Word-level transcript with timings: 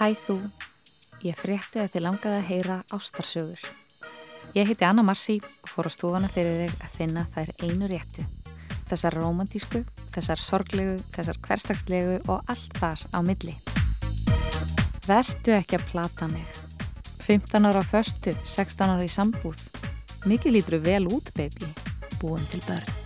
Hæ 0.00 0.14
þú, 0.16 0.34
ég 1.28 1.36
frétti 1.36 1.76
að 1.82 1.90
þið 1.92 2.02
langaði 2.06 2.36
að 2.38 2.46
heyra 2.48 2.76
ástarsögur. 2.96 3.64
Ég 4.56 4.70
heiti 4.70 4.86
Anna 4.88 5.02
Marci 5.04 5.34
og 5.44 5.68
fór 5.68 5.90
á 5.90 5.90
stúfana 5.92 6.30
fyrir 6.32 6.62
þig 6.62 6.86
að 6.86 6.94
finna 6.94 7.24
þær 7.34 7.50
einu 7.66 7.90
réttu. 7.90 8.24
Þessar 8.88 9.18
romantísku, 9.18 9.82
þessar 10.14 10.40
sorglegu, 10.40 10.94
þessar 11.12 11.40
hverstagslegu 11.44 12.14
og 12.32 12.48
allt 12.48 12.80
þar 12.80 13.04
á 13.12 13.20
milli. 13.20 13.58
Vertu 15.04 15.52
ekki 15.58 15.76
að 15.76 15.84
plata 15.92 16.30
mig. 16.32 16.48
15 17.26 17.68
ára 17.68 17.84
á 17.84 17.90
föstu, 17.92 18.32
16 18.40 18.96
ára 18.96 19.04
í 19.04 19.12
sambúð. 19.12 19.60
Mikið 20.24 20.56
lítur 20.56 20.80
vel 20.80 21.04
út, 21.12 21.28
baby. 21.36 21.68
Búin 22.24 22.48
til 22.48 22.64
börn. 22.64 22.99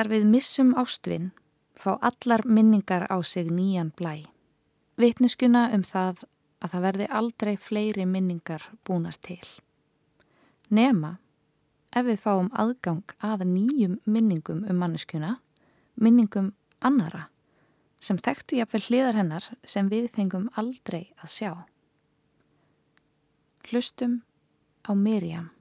Þegar 0.00 0.14
við 0.16 0.30
missum 0.32 0.68
ástvinn 0.80 1.26
fá 1.76 1.90
allar 2.00 2.40
minningar 2.48 3.02
á 3.12 3.20
sig 3.20 3.50
nýjan 3.52 3.90
blæ. 3.92 4.22
Vitneskuna 4.96 5.66
um 5.76 5.82
það 5.84 6.22
að 6.56 6.72
það 6.72 6.86
verði 6.86 7.08
aldrei 7.18 7.50
fleiri 7.60 8.06
minningar 8.08 8.64
búnar 8.80 9.18
til. 9.20 9.44
Nema, 10.72 11.18
ef 11.92 12.08
við 12.08 12.16
fáum 12.24 12.48
aðgang 12.56 13.12
að 13.20 13.44
nýjum 13.52 14.00
minningum 14.08 14.64
um 14.64 14.80
manneskuna, 14.80 15.34
minningum 16.00 16.54
annara, 16.80 17.26
sem 18.00 18.16
þekktu 18.16 18.56
jafnvel 18.62 18.84
hliðar 18.88 19.20
hennar 19.20 19.52
sem 19.68 19.92
við 19.92 20.08
fengum 20.16 20.48
aldrei 20.56 21.12
að 21.20 21.34
sjá. 21.36 21.52
Hlustum 23.68 24.22
á 24.80 24.96
Miriam. 24.96 25.52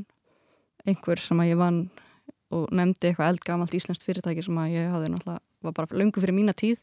einhver 0.89 1.23
sem 1.23 1.43
að 1.43 1.53
ég 1.53 1.61
vann 1.61 1.83
og 2.53 2.73
nefndi 2.75 3.09
eitthvað 3.09 3.33
eldgamalt 3.33 3.77
íslenskt 3.77 4.05
fyrirtæki 4.05 4.45
sem 4.45 4.59
að 4.61 4.75
ég 4.75 4.91
hafði 4.93 5.13
náttúrulega, 5.13 5.45
var 5.65 5.77
bara 5.79 6.01
lungu 6.01 6.21
fyrir 6.21 6.37
mína 6.37 6.55
tíð. 6.59 6.81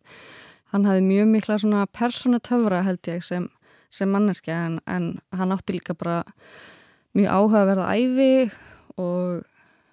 Hann 0.73 0.88
hafði 0.88 1.06
mjög 1.06 1.29
mikla 1.34 1.59
svona 1.62 1.85
personutöfra 1.94 2.81
held 2.85 3.09
ég 3.09 3.25
sem, 3.25 3.45
sem 3.94 4.09
manneski 4.09 4.53
en, 4.53 4.79
en 4.89 5.12
hann 5.35 5.53
átti 5.53 5.78
líka 5.78 5.95
bara 5.97 6.23
mjög 7.18 7.29
áhugaverða 7.35 7.89
æfi 7.97 8.31
og, 8.99 9.43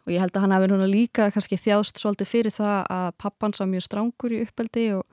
og 0.06 0.12
ég 0.12 0.22
held 0.22 0.37
að 0.37 0.44
hann 0.44 0.55
hefði 0.56 0.71
núna 0.72 0.89
líka 0.91 1.31
kannski 1.34 1.59
þjást 1.61 2.00
svolítið 2.03 2.33
fyrir 2.33 2.55
það 2.55 2.78
að 2.99 3.09
pappans 3.22 3.62
var 3.62 3.71
mjög 3.72 3.87
strángur 3.87 4.37
í 4.37 4.43
uppeldi 4.47 4.87
og, 4.99 5.05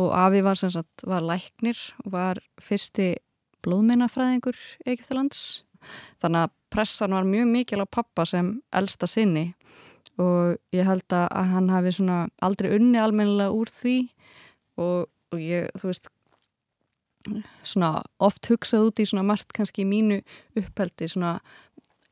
og 0.00 0.12
Afi 0.16 0.44
var 0.46 0.60
sagt, 0.60 1.04
var 1.06 1.26
læknir 1.26 1.80
og 2.04 2.14
var 2.14 2.42
fyrsti 2.62 3.12
blóðmennafræðingur 3.64 4.58
Egiptalands 4.86 5.64
þannig 6.20 6.46
að 6.46 6.56
pressan 6.70 7.16
var 7.16 7.28
mjög 7.28 7.50
mikil 7.50 7.82
á 7.82 7.86
pappa 7.88 8.26
sem 8.28 8.54
elsta 8.76 9.08
sinni 9.10 9.50
og 10.20 10.56
ég 10.76 10.86
held 10.86 11.16
að 11.16 11.28
hann 11.54 11.70
hafi 11.72 11.94
svona 11.96 12.22
aldrei 12.44 12.74
unni 12.76 13.00
almennilega 13.00 13.54
úr 13.56 13.70
því 13.72 13.96
og, 14.80 15.08
og 15.32 15.40
ég, 15.40 15.70
þú 15.80 15.90
veist 15.90 16.10
svona 17.68 18.00
oft 18.22 18.48
hugsað 18.48 18.88
út 18.88 19.02
í 19.02 19.08
svona 19.08 19.26
margt 19.28 19.52
kannski 19.56 19.84
mínu 19.88 20.20
uppeldi 20.56 21.08
svona 21.10 21.38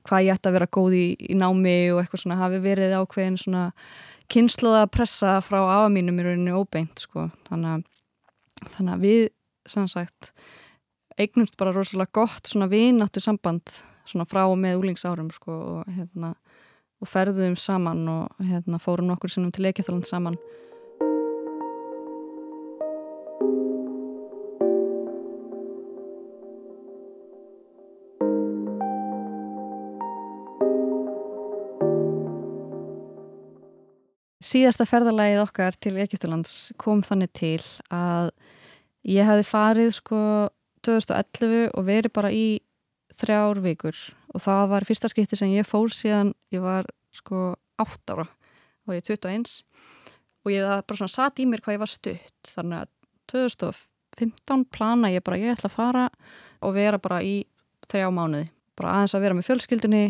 hvað 0.08 0.24
ég 0.26 0.38
ætti 0.38 0.50
að 0.50 0.56
vera 0.56 0.70
góð 0.78 0.96
í, 0.96 1.06
í 1.20 1.36
námi 1.38 1.76
og 1.92 2.02
eitthvað 2.02 2.24
svona 2.24 2.40
hafi 2.40 2.62
verið 2.64 2.96
ákveðin 2.98 3.38
svona 3.40 3.64
kynsluða 4.32 4.86
pressa 4.92 5.38
frá 5.44 5.60
afa 5.62 5.90
mínum 5.92 6.18
í 6.20 6.26
rauninu 6.26 6.62
óbeint 6.62 7.04
sko. 7.04 7.28
Þannig 7.48 7.76
að, 7.76 7.84
þannig 8.76 8.94
að 8.94 9.04
við 9.04 9.22
sem 9.68 9.88
sagt 9.90 10.32
eignumst 11.18 11.58
bara 11.60 11.74
rosalega 11.74 12.14
gott 12.20 12.48
svona 12.48 12.68
vináttu 12.70 13.20
samband 13.22 13.72
svona 14.08 14.26
frá 14.28 14.44
og 14.46 14.56
með 14.60 14.80
úlingsárum 14.82 15.30
sko 15.34 15.56
og 15.78 15.92
hérna 15.92 16.32
og 16.98 17.10
ferðum 17.10 17.54
saman 17.58 18.06
og 18.10 18.40
hérna 18.42 18.80
fórum 18.82 19.10
nokkur 19.10 19.30
sinnum 19.30 19.52
til 19.54 19.68
Eikjættaland 19.68 20.06
saman 20.08 20.38
síðasta 34.44 34.86
ferðalagið 34.86 35.42
okkar 35.42 35.76
til 35.82 35.96
Egyptalands 35.98 36.72
kom 36.78 37.02
þannig 37.06 37.32
til 37.36 37.60
að 37.94 38.30
ég 39.08 39.26
hefði 39.26 39.46
farið 39.48 39.90
sko 39.96 40.20
2011 40.86 41.72
og 41.74 41.86
verið 41.86 42.14
bara 42.14 42.30
í 42.34 42.60
þrjár 43.18 43.60
vikur. 43.64 43.98
Og 44.34 44.42
það 44.44 44.64
var 44.72 44.86
fyrsta 44.86 45.10
skipti 45.10 45.38
sem 45.38 45.54
ég 45.54 45.66
fór 45.66 45.90
síðan 45.94 46.34
ég 46.54 46.62
var 46.62 46.86
sko 47.14 47.56
8 47.82 48.14
ára. 48.14 48.28
Þá 48.28 48.92
var 48.92 48.98
ég 49.00 49.08
21 49.08 49.56
og 50.46 50.52
ég 50.54 50.68
bara 50.68 50.98
svona 51.00 51.12
satt 51.12 51.42
í 51.42 51.48
mér 51.48 51.62
hvað 51.64 51.78
ég 51.78 51.82
var 51.82 51.92
stutt. 51.92 52.52
Þannig 52.52 52.84
að 52.84 52.92
2015 53.34 54.68
plana 54.74 55.10
ég 55.12 55.24
bara 55.26 55.40
ég 55.40 55.56
ætla 55.56 55.70
að 55.70 55.76
fara 55.76 56.06
og 56.62 56.78
vera 56.78 57.00
bara 57.02 57.20
í 57.26 57.42
þrjá 57.90 58.08
mánuði. 58.14 58.48
Bara 58.78 58.94
aðeins 58.94 59.16
að 59.16 59.24
vera 59.26 59.36
með 59.36 59.48
fjölskyldunni 59.48 60.04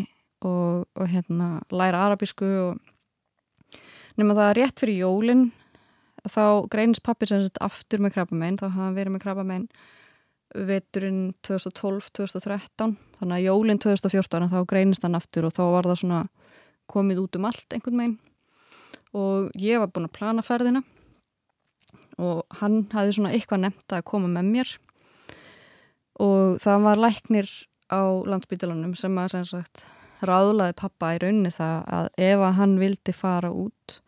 og, 0.45 0.85
og 0.93 1.05
hérna 1.09 1.57
læra 1.73 2.05
arabísku 2.05 2.49
og 2.67 2.77
nema 4.21 4.37
það 4.37 4.55
rétt 4.59 4.83
fyrir 4.83 5.01
jólinn 5.03 5.47
þá 6.29 6.67
greinist 6.71 7.05
pappi 7.05 7.29
sem 7.29 7.41
sett 7.45 7.61
aftur 7.63 8.01
með 8.03 8.17
krabbamein, 8.17 8.59
þá 8.59 8.67
hafði 8.67 8.83
hann 8.83 8.97
verið 8.97 9.15
með 9.15 9.23
krabbamein 9.23 9.67
veturinn 10.69 11.21
2012-2013 11.45 12.95
þannig 13.19 13.35
að 13.35 13.45
jólinn 13.45 13.81
2014 13.81 14.49
þá 14.49 14.59
greinist 14.69 15.05
hann 15.05 15.17
aftur 15.19 15.47
og 15.47 15.53
þá 15.55 15.63
var 15.75 15.89
það 15.89 16.01
svona 16.01 16.21
komið 16.89 17.23
út 17.23 17.37
um 17.37 17.47
allt 17.49 17.75
einhvern 17.75 18.01
veginn. 18.01 18.17
Og 19.17 19.49
ég 19.57 19.81
var 19.81 19.91
búin 19.93 20.07
að 20.09 20.15
plana 20.17 20.45
ferðina 20.45 20.83
og 22.19 22.43
hann 22.59 22.83
hafði 22.91 23.15
svona 23.15 23.33
eitthvað 23.35 23.63
nefnt 23.65 23.95
að 23.95 24.05
koma 24.09 24.29
með 24.31 24.51
mér. 24.53 24.73
Og 26.19 26.59
það 26.61 26.85
var 26.85 27.01
læknir 27.05 27.49
á 27.89 28.01
landsbytalanum 28.29 28.95
sem 28.97 29.21
að 29.21 29.33
sem 29.35 29.45
sagt 29.47 29.85
ráðlaði 30.25 30.75
pappa 30.79 31.13
í 31.15 31.19
rauninni 31.21 31.51
það 31.53 31.89
að 31.95 32.09
ef 32.29 32.43
að 32.43 32.55
hann 32.59 32.75
vildi 32.81 33.15
fara 33.15 33.51
út 33.55 33.99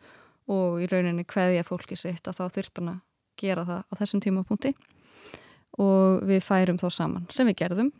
og 0.52 0.82
í 0.82 0.88
rauninni 0.90 1.24
hveðja 1.28 1.64
fólki 1.66 1.96
sitt 1.96 2.28
að 2.28 2.40
þá 2.40 2.56
þurft 2.56 2.80
hann 2.80 2.92
að 2.94 3.00
gera 3.40 3.64
það 3.68 3.82
á 3.88 3.92
þessum 4.00 4.22
tímapunkti 4.22 4.72
og 5.80 6.24
við 6.28 6.42
færum 6.44 6.80
þá 6.80 6.88
saman 6.92 7.28
sem 7.32 7.48
við 7.48 7.62
gerðum. 7.62 7.92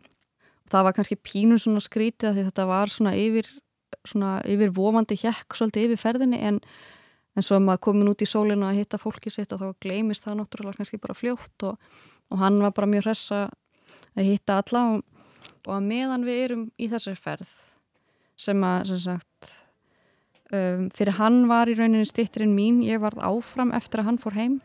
Það 0.69 0.85
var 0.87 0.95
kannski 0.97 1.17
pínum 1.19 1.59
svona 1.59 1.81
skrítið 1.83 2.29
að 2.29 2.41
þetta 2.47 2.65
var 2.69 2.91
svona 2.91 3.15
yfir, 3.17 3.49
svona 4.07 4.37
yfir 4.49 4.73
vofandi 4.75 5.17
hjekk 5.19 5.57
svolítið 5.57 5.89
yfir 5.89 6.01
ferðinni 6.03 6.39
en, 6.45 6.61
en 7.33 7.45
svo 7.45 7.59
maður 7.61 7.83
komin 7.89 8.13
út 8.13 8.23
í 8.23 8.29
sólinu 8.29 8.69
að 8.69 8.79
hitta 8.81 9.01
fólki 9.01 9.33
sitt 9.33 9.53
að 9.55 9.65
þá 9.65 9.83
gleimist 9.83 10.27
það 10.27 10.39
náttúrulega 10.39 10.79
kannski 10.79 11.01
bara 11.01 11.17
fljótt 11.17 11.67
og, 11.67 11.91
og 12.29 12.41
hann 12.41 12.61
var 12.61 12.75
bara 12.77 12.89
mjög 12.93 13.09
hressa 13.09 13.43
að 14.13 14.29
hitta 14.29 14.61
alla 14.61 14.85
og, 14.93 15.03
og 15.65 15.75
að 15.75 15.85
meðan 15.89 16.27
við 16.27 16.43
erum 16.45 16.65
í 16.77 16.89
þessari 16.91 17.19
ferð 17.19 17.53
sem 18.43 18.65
að 18.67 18.89
sem 18.91 19.01
sagt 19.05 19.53
um, 20.51 20.89
fyrir 20.95 21.17
hann 21.19 21.43
var 21.51 21.71
í 21.71 21.77
rauninni 21.79 22.07
stitturinn 22.07 22.55
mín, 22.55 22.81
ég 22.85 23.01
var 23.03 23.15
áfram 23.23 23.73
eftir 23.75 24.03
að 24.03 24.11
hann 24.11 24.21
fór 24.21 24.37
heim 24.37 24.59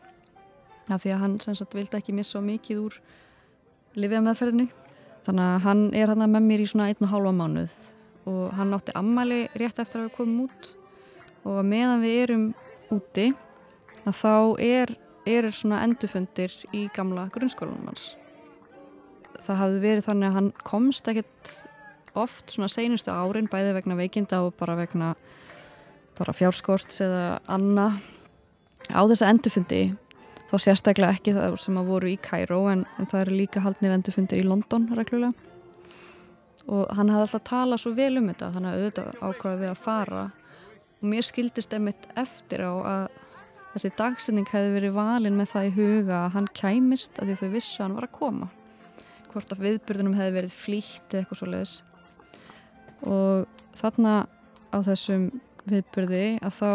af 0.89 1.03
því 1.03 1.13
að 1.13 1.23
hann 1.23 1.39
sagt 1.45 1.77
vildi 1.77 1.99
ekki 1.99 2.15
missa 2.17 2.41
mikið 2.41 2.83
úr 2.87 2.99
lifið 3.99 4.25
meðferðinu 4.25 4.67
þannig 5.27 5.45
að 5.45 5.63
hann 5.67 5.87
er 5.97 6.11
hann 6.11 6.25
með 6.25 6.45
mér 6.49 6.65
í 6.65 6.67
svona 6.69 6.89
einn 6.89 7.05
og 7.05 7.13
hálfa 7.13 7.33
mánuð 7.35 7.79
og 8.29 8.53
hann 8.57 8.73
átti 8.75 8.95
ammali 8.97 9.43
rétt 9.57 9.79
eftir 9.81 10.01
að 10.01 10.09
við 10.09 10.15
komum 10.17 10.47
út. 10.47 10.71
Og 11.47 11.61
meðan 11.65 12.03
við 12.03 12.17
erum 12.23 12.47
úti 12.93 13.29
að 14.05 14.17
þá 14.19 14.33
er, 14.65 14.93
er 15.29 15.49
svona 15.55 15.83
endufundir 15.85 16.53
í 16.75 16.87
gamla 16.95 17.27
grunnskólanum 17.33 17.89
hans. 17.89 18.11
Það 19.45 19.61
hafði 19.63 19.83
verið 19.85 20.07
þannig 20.09 20.29
að 20.29 20.37
hann 20.37 20.51
komst 20.67 21.09
ekkert 21.09 21.53
oft 22.17 22.53
svona 22.53 22.69
seinustu 22.71 23.11
árin 23.13 23.49
bæði 23.51 23.75
vegna 23.77 23.97
veikinda 23.99 24.41
og 24.45 24.55
bara 24.59 24.77
vegna 24.79 25.13
bara 26.19 26.35
fjárskort 26.35 26.93
eða 27.03 27.39
anna. 27.47 27.89
Á 28.91 29.01
þessa 29.07 29.29
endufundi 29.31 29.83
þá 30.49 30.55
sérstaklega 30.63 31.15
ekki 31.15 31.35
það 31.35 31.59
sem 31.61 31.77
að 31.79 31.91
voru 31.93 32.09
í 32.11 32.17
Kæró 32.21 32.63
en, 32.71 32.83
en 32.97 33.07
það 33.09 33.23
eru 33.25 33.37
líka 33.37 33.63
haldnir 33.63 33.95
endufundir 33.95 34.41
í 34.41 34.47
London 34.47 34.89
reglulega. 34.97 35.33
Og 36.69 36.85
hann 36.93 37.09
hafði 37.09 37.25
alltaf 37.25 37.45
talað 37.47 37.81
svo 37.81 37.95
vel 37.97 38.11
um 38.19 38.29
þetta 38.29 38.51
þannig 38.55 38.69
að 38.69 38.83
auðvitað 38.83 39.23
ákvaði 39.23 39.61
við 39.63 39.71
að 39.71 39.81
fara. 39.85 40.23
Og 40.99 41.09
mér 41.13 41.25
skildist 41.25 41.73
emitt 41.77 42.07
eftir 42.19 42.65
á 42.65 42.73
að 42.73 43.03
þessi 43.73 43.91
dagsending 43.97 44.49
hefði 44.49 44.75
verið 44.75 44.95
valin 44.97 45.37
með 45.37 45.53
það 45.53 45.69
í 45.69 45.75
huga 45.77 46.23
að 46.25 46.33
hann 46.35 46.49
kæmist 46.57 47.21
að 47.21 47.31
því 47.31 47.37
þau 47.39 47.53
vissu 47.55 47.77
að 47.77 47.85
hann 47.85 47.99
var 47.99 48.09
að 48.09 48.17
koma. 48.17 48.49
Hvort 49.29 49.53
að 49.53 49.63
viðbyrðunum 49.65 50.17
hefði 50.17 50.35
verið 50.39 50.57
flýtt 50.57 51.13
eða 51.13 51.23
eitthvað 51.23 51.41
svo 51.41 51.49
leiðis 51.53 51.75
og 53.07 53.45
þarna 53.77 54.13
á 54.73 54.77
þessum 54.85 55.29
viðbyrði 55.69 56.39
að 56.43 56.53
þá 56.57 56.71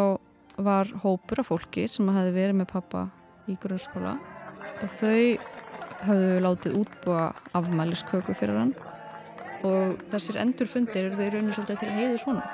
var 0.65 0.91
hópur 1.03 1.43
af 1.43 1.51
fólki 1.51 1.87
sem 1.91 2.09
hefði 2.15 2.33
verið 2.37 2.57
með 2.61 2.69
pappa 2.73 3.03
í 3.51 3.57
grunnskóla. 3.61 4.15
Og 4.81 4.89
þau 4.91 5.23
hafðu 6.05 6.35
látið 6.45 6.77
útbúa 6.81 7.25
afmælisköku 7.57 8.33
fyrir 8.37 8.61
hann. 8.61 8.75
Og 9.65 9.97
þessir 10.13 10.41
endurfundir 10.43 11.09
eru 11.09 11.19
þau 11.19 11.29
raunir 11.33 11.57
svolítið 11.57 11.81
til 11.81 11.89
að 11.89 11.99
heiðu 12.03 12.19
svona 12.25 12.45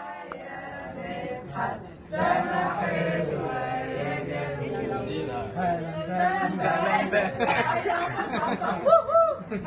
þetta 9.50 9.66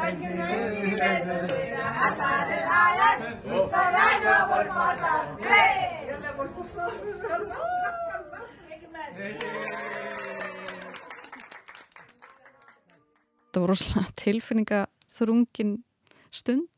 voru 13.60 13.76
svona 13.76 14.08
tilfinningaþrungin 14.16 15.84
stund 16.32 16.70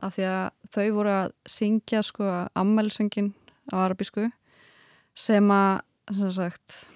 af 0.00 0.16
því 0.16 0.24
að 0.24 0.48
þau 0.72 0.88
voru 0.96 1.12
að 1.12 1.36
syngja 1.44 2.00
sko 2.00 2.24
ammælsöngin 2.56 3.34
á 3.68 3.84
arabísku 3.84 4.32
sem 5.12 5.52
að 5.52 5.84
sagt, 6.32 6.88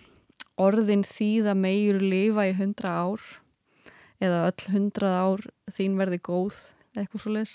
orðin 0.56 1.04
þýða 1.04 1.52
megur 1.60 2.00
lifa 2.00 2.48
í 2.48 2.56
hundra 2.56 3.04
ár 3.04 3.43
eða 4.24 4.42
öll 4.48 4.72
hundrað 4.72 5.20
ár 5.20 5.46
þín 5.76 6.00
verði 6.00 6.20
góð 6.24 6.58
eitthvað 6.94 7.24
svo 7.24 7.36
leis 7.36 7.54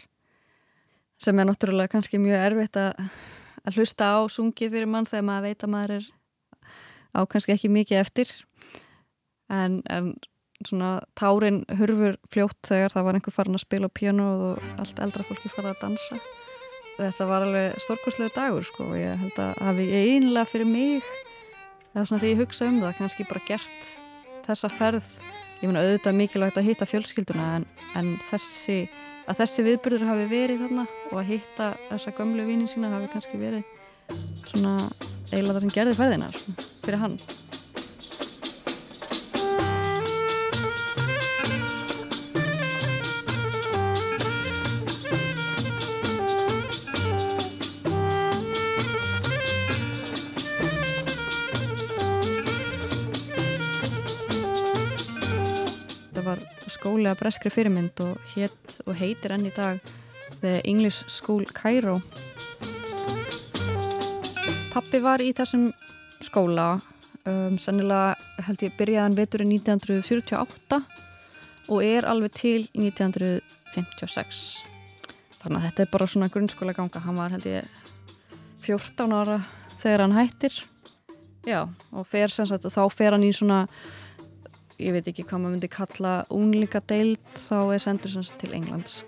sem 1.20 1.40
er 1.40 1.50
náttúrulega 1.50 1.92
kannski 1.92 2.20
mjög 2.22 2.46
erfitt 2.48 2.80
að, 2.80 3.12
hlusta 3.76 4.08
á 4.16 4.18
sungið 4.32 4.76
fyrir 4.76 4.90
mann 4.90 5.08
þegar 5.08 5.26
maður 5.28 5.48
veit 5.50 5.64
að 5.66 5.72
maður 5.74 5.96
er 5.98 6.10
á 7.14 7.20
kannski 7.30 7.54
ekki 7.54 7.72
mikið 7.74 8.00
eftir. 8.00 8.32
En, 9.52 9.82
en 9.90 10.14
svona 10.66 11.00
tárin 11.20 11.64
hurfur 11.80 12.18
fljótt 12.32 12.60
þegar 12.70 12.96
það 12.96 13.08
var 13.08 13.18
einhver 13.18 13.36
farin 13.36 13.60
að 13.60 13.66
spila 13.66 13.92
piano 13.92 14.28
og 14.50 14.64
allt 14.80 15.02
eldra 15.04 15.26
fólki 15.28 15.52
farið 15.52 15.74
að 15.74 15.82
dansa. 15.84 16.20
Þetta 17.00 17.28
var 17.30 17.46
alveg 17.48 17.80
stórkoslega 17.84 18.36
dagur 18.36 18.68
sko 18.68 18.90
og 18.92 19.00
ég 19.00 19.20
held 19.22 19.40
að 19.40 19.62
hafi 19.64 19.88
einlega 19.96 20.48
fyrir 20.50 20.68
mig 20.68 21.04
eða 21.94 22.06
svona 22.06 22.22
því 22.24 22.32
ég 22.34 22.42
hugsa 22.44 22.68
um 22.68 22.82
það 22.84 22.98
kannski 23.00 23.28
bara 23.30 23.46
gert 23.48 23.92
þessa 24.48 24.72
ferð 24.72 25.12
ég 25.60 25.68
meina 25.68 25.84
auðvitað 25.84 26.18
mikilvægt 26.20 26.60
að 26.60 26.70
hitta 26.70 26.88
fjölskylduna 26.90 27.48
en, 27.60 27.68
en 28.00 28.14
þessi 28.30 28.80
að 29.30 29.42
þessi 29.44 29.66
viðbyrður 29.68 30.08
hafi 30.10 30.26
verið 30.32 30.64
þarna 30.64 30.86
og 31.12 31.20
að 31.22 31.30
hitta 31.34 31.70
þessa 31.90 32.16
gömlu 32.18 32.48
vínin 32.48 32.70
sína 32.70 32.94
hafi 32.96 33.12
kannski 33.14 33.42
verið 33.42 33.64
svona 34.50 34.74
eiginlega 35.30 35.60
það 35.60 35.64
sem 35.66 35.76
gerði 35.76 35.98
ferðina 36.00 36.32
sko, 36.34 36.56
fyrir 36.86 37.02
hann 37.04 37.20
skóli 56.80 57.10
að 57.12 57.20
breskri 57.20 57.52
fyrirmynd 57.52 58.00
og 58.06 58.20
hétt 58.34 58.78
og 58.86 58.96
heitir 58.96 59.34
enn 59.36 59.48
í 59.50 59.52
dag 59.52 59.82
The 60.40 60.62
English 60.64 61.10
School 61.12 61.44
Cairo. 61.52 61.98
Pappi 64.72 65.02
var 65.04 65.20
í 65.20 65.34
þessum 65.36 65.74
skóla 66.24 66.78
um, 67.28 67.58
sennilega 67.60 68.16
held 68.48 68.64
ég 68.64 68.78
byrjaðan 68.80 69.18
veturinn 69.18 69.52
1948 69.58 70.80
og 71.70 71.84
er 71.84 72.08
alveg 72.08 72.38
til 72.40 72.62
1956 72.80 74.42
þannig 75.42 75.60
að 75.60 75.66
þetta 75.68 75.84
er 75.84 75.94
bara 75.98 76.10
svona 76.14 76.32
grunnskóla 76.32 76.76
ganga 76.78 77.04
hann 77.04 77.20
var 77.20 77.36
held 77.36 77.48
ég 77.50 77.68
14 78.64 79.16
ára 79.16 79.40
þegar 79.80 80.06
hann 80.06 80.16
hættir. 80.16 80.62
Já 81.48 81.66
og 81.92 82.08
fer 82.08 82.32
sagt 82.32 82.68
og 82.68 82.72
þá 82.72 82.84
fer 82.94 83.16
hann 83.18 83.28
í 83.28 83.36
svona 83.36 83.66
ég 84.80 84.96
veit 84.96 85.08
ekki 85.12 85.26
hvað 85.28 85.42
maður 85.44 85.56
myndi 85.56 85.70
kalla 85.72 86.14
únlíka 86.32 86.82
deild 86.88 87.34
þá 87.36 87.58
er 87.76 87.84
sendur 87.84 88.14
sem 88.14 88.26
til 88.40 88.54
Englands. 88.56 89.02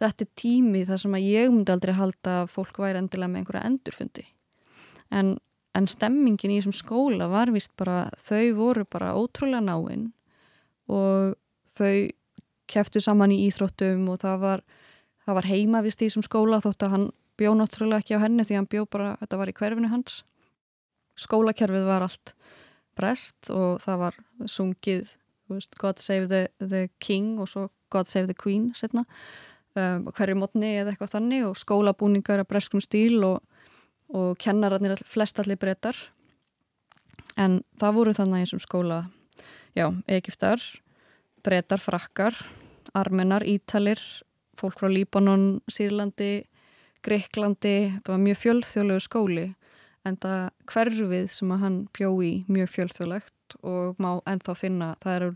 Þetta 0.00 0.24
er 0.24 0.30
tími 0.40 0.82
þar 0.88 1.02
sem 1.02 1.14
að 1.16 1.26
ég 1.28 1.52
myndi 1.52 1.74
aldrei 1.74 1.92
halda 1.94 2.40
að 2.42 2.52
fólk 2.54 2.80
væri 2.80 3.02
endilega 3.02 3.30
með 3.30 3.42
einhverja 3.42 3.68
endurfundi. 3.68 4.24
En, 5.12 5.34
en 5.76 5.90
stemmingin 5.90 6.54
í 6.54 6.58
þessum 6.58 6.76
skóla 6.78 7.28
var 7.30 7.52
vist 7.54 7.74
bara 7.78 8.08
þau 8.18 8.56
voru 8.58 8.86
bara 8.88 9.12
ótrúlega 9.18 9.62
náinn 9.66 10.08
og 10.90 11.36
þau 11.76 12.10
kæftu 12.70 13.02
saman 13.02 13.34
í 13.34 13.44
íþróttum 13.48 14.08
og 14.10 14.22
það 14.24 14.42
var, 14.42 14.64
það 15.26 15.38
var 15.38 15.50
heima 15.50 15.84
vist 15.86 16.02
í 16.02 16.08
þessum 16.08 16.26
skóla 16.26 16.62
þótt 16.64 16.86
að 16.86 16.96
hann 16.96 17.06
bjó 17.40 17.54
náttúrulega 17.58 18.02
ekki 18.02 18.18
á 18.18 18.24
henni 18.24 18.46
því 18.46 18.58
hann 18.58 18.70
bjó 18.70 18.86
bara, 18.90 19.14
þetta 19.22 19.40
var 19.40 19.52
í 19.52 19.56
hverfinu 19.58 19.90
hans 19.92 20.22
skólakerfið 21.20 21.86
var 21.88 22.06
allt 22.06 22.34
brest 22.98 23.50
og 23.52 23.80
það 23.82 24.02
var 24.04 24.18
sungið 24.48 25.14
veist, 25.50 25.76
God 25.80 26.00
Save 26.02 26.28
the, 26.30 26.42
the 26.62 26.88
King 27.02 27.38
og 27.40 27.50
svo 27.50 27.68
God 27.90 28.10
Save 28.10 28.30
the 28.30 28.36
Queen 28.38 28.70
setna, 28.76 29.04
um, 29.74 30.08
hverju 30.14 30.38
mótni 30.38 30.76
eða 30.78 30.92
eitthvað 30.92 31.16
þannig 31.16 31.46
og 31.48 31.58
skólabúningar 31.58 32.42
að 32.42 32.50
breskum 32.52 32.82
stíl 32.84 33.18
og, 33.26 33.40
og 34.14 34.36
kennararnir 34.42 35.00
flest 35.06 35.40
allir 35.42 35.60
breytar 35.60 35.96
en 37.40 37.60
það 37.80 37.96
voru 37.98 38.14
þannig 38.16 38.44
eins 38.44 38.54
og 38.56 38.64
skóla 38.64 39.02
já, 39.76 39.88
Egiptar 40.10 40.62
breytar, 41.44 41.80
frakkar 41.82 42.36
armenar, 42.96 43.46
ítalir 43.46 44.00
fólk 44.58 44.80
frá 44.80 44.90
Líbanon, 44.92 45.60
Sýrlandi 45.70 46.44
Greiklandi, 47.00 47.94
þetta 47.94 48.12
var 48.12 48.20
mjög 48.20 48.40
fjölþjóðlegu 48.42 49.02
skóli 49.06 49.46
en 50.08 50.16
það 50.20 50.44
hverfið 50.70 51.26
sem 51.34 51.52
að 51.54 51.62
hann 51.64 51.78
bjó 51.96 52.10
í 52.24 52.30
mjög 52.48 52.72
fjölþjóðlegt 52.76 53.56
og 53.66 54.00
má 54.00 54.10
ennþá 54.30 54.54
finna, 54.56 54.94
það 55.02 55.16
eru 55.18 55.30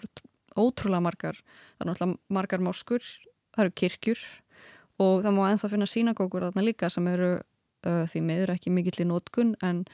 ótrúlega 0.54 1.04
margar, 1.04 1.40
það 1.76 1.85
eru 1.85 1.90
náttúrulega 1.90 2.37
margar 2.38 2.64
moskur, 2.64 3.06
það 3.54 3.64
eru 3.64 3.75
kirkjur 3.83 4.25
og 5.02 5.25
það 5.25 5.37
má 5.37 5.42
ennþá 5.50 5.71
finna 5.73 5.90
sínagókur 5.90 6.47
þarna 6.47 6.64
líka 6.64 6.90
sem 6.92 7.06
eru 7.11 7.33
uh, 7.37 8.04
því 8.11 8.23
meður 8.28 8.54
ekki 8.54 8.73
mikill 8.75 9.02
í 9.02 9.09
nótkun 9.11 9.54
en, 9.66 9.85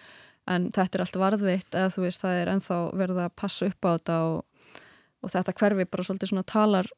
en 0.51 0.69
þetta 0.75 0.99
er 0.99 1.05
allt 1.07 1.21
varðvitt 1.25 1.77
eða 1.77 1.93
þú 1.95 2.07
veist 2.07 2.25
það 2.25 2.43
er 2.43 2.53
ennþá 2.55 2.81
verið 3.01 3.23
að 3.25 3.37
passa 3.43 3.71
upp 3.71 3.89
á 3.89 3.91
þetta 3.95 4.19
og, 4.29 4.81
og 5.25 5.35
þetta 5.35 5.57
hverfi 5.63 5.89
bara 5.91 6.09
svolítið 6.09 6.35
svona 6.35 6.51
talar 6.55 6.93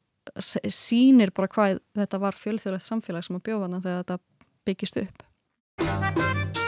sínir 0.71 1.33
bara 1.35 1.51
hvað 1.51 1.79
þetta 1.97 2.19
var 2.23 2.39
fjölþjóðlegt 2.39 2.87
samfélag 2.87 3.27
sem 3.27 3.39
að 3.39 3.45
bjóða 3.49 3.67
þannig 3.67 3.87
að 3.87 4.03
þetta 4.03 4.19
byggist 4.63 5.01
upp. 5.03 6.62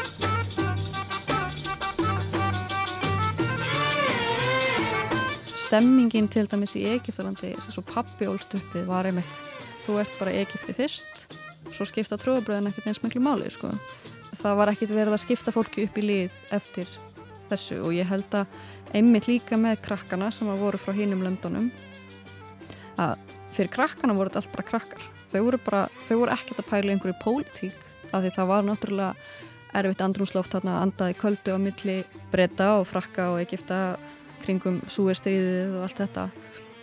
Stemmingin 5.65 6.27
til 6.29 6.45
dæmis 6.50 6.75
í 6.77 6.84
Egiptalandi, 6.93 7.55
þess 7.57 7.79
að 7.81 7.88
pappi 7.89 8.27
ólst 8.29 8.53
uppið 8.57 8.86
var 8.89 9.07
einmitt, 9.10 9.39
þú 9.86 9.98
ert 10.03 10.19
bara 10.19 10.36
Egipti 10.43 10.75
fyrst, 10.77 11.25
svo 11.74 11.88
skipta 11.89 12.19
trúabröðin 12.22 12.69
ekkert 12.69 12.91
eins 12.91 13.01
miklu 13.01 13.24
máli, 13.25 13.50
sko. 13.53 13.72
Það 14.36 14.60
var 14.60 14.72
ekkert 14.74 14.93
verið 14.93 15.15
að 15.15 15.24
skipta 15.24 15.53
fólki 15.55 15.88
upp 15.88 15.98
í 15.98 16.05
lið 16.05 16.36
eftir 16.53 16.89
þessu 17.50 17.79
og 17.86 17.95
ég 17.95 18.10
held 18.10 18.38
að 18.38 18.51
einmitt 18.95 19.29
líka 19.29 19.57
með 19.60 19.81
krakkana 19.86 20.31
sem 20.34 20.50
að 20.50 20.62
voru 20.65 20.81
frá 20.81 20.93
hínum 20.98 21.24
löndunum 21.25 21.72
að 23.01 23.17
fyrir 23.55 23.72
krakkana 23.74 24.15
voru 24.17 24.31
þetta 24.31 24.43
allt 24.43 24.55
bara 24.55 24.67
krakkar 24.69 25.07
þau 25.31 25.41
voru, 25.48 25.60
bara, 25.65 25.81
þau 26.07 26.15
voru 26.22 26.36
ekkert 26.36 26.62
að 26.62 26.69
pæla 26.72 26.95
einhverju 26.95 27.17
pólitík 27.24 27.88
af 28.12 28.24
því 28.24 28.34
það 28.38 28.51
var 28.51 28.67
náttúrulega 28.67 29.13
erfitt 29.75 30.03
andrumsloft 30.05 30.55
þarna 30.55 30.77
andaði 30.84 31.17
köldu 31.19 31.55
á 31.55 31.60
milli 31.60 31.98
breyta 32.31 32.69
og 32.79 32.88
frakka 32.89 33.31
og 33.34 33.41
Egipta 33.43 33.79
kringum 34.45 34.79
súestriðið 34.87 35.75
og 35.79 35.87
allt 35.87 36.01
þetta. 36.05 36.29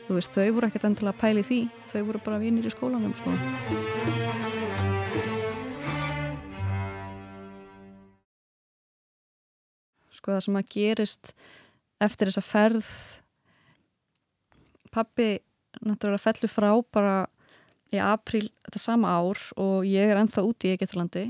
Þú 0.08 0.18
veist, 0.18 0.34
þau 0.34 0.54
voru 0.58 0.68
ekkert 0.68 0.88
endilega 0.90 1.14
að 1.14 1.22
pæli 1.22 1.46
því. 1.46 1.60
Þau 1.92 2.00
voru 2.10 2.24
bara 2.26 2.42
vinir 2.42 2.68
í 2.68 2.74
skólanum 2.74 3.14
sko. 3.16 3.36
sko 10.22 10.36
það 10.36 10.44
sem 10.44 10.58
að 10.60 10.70
gerist 10.70 11.32
eftir 12.02 12.30
þessa 12.30 12.44
ferð 12.46 12.88
pappi 14.94 15.40
náttúrulega 15.82 16.22
fellur 16.22 16.52
frá 16.52 16.70
bara 16.94 17.14
í 17.92 17.98
apríl 17.98 18.46
þetta 18.62 18.80
sama 18.80 19.16
ár 19.18 19.40
og 19.60 19.88
ég 19.88 20.12
er 20.12 20.20
ennþá 20.20 20.44
úti 20.46 20.70
í 20.70 20.76
Egetalandi 20.76 21.26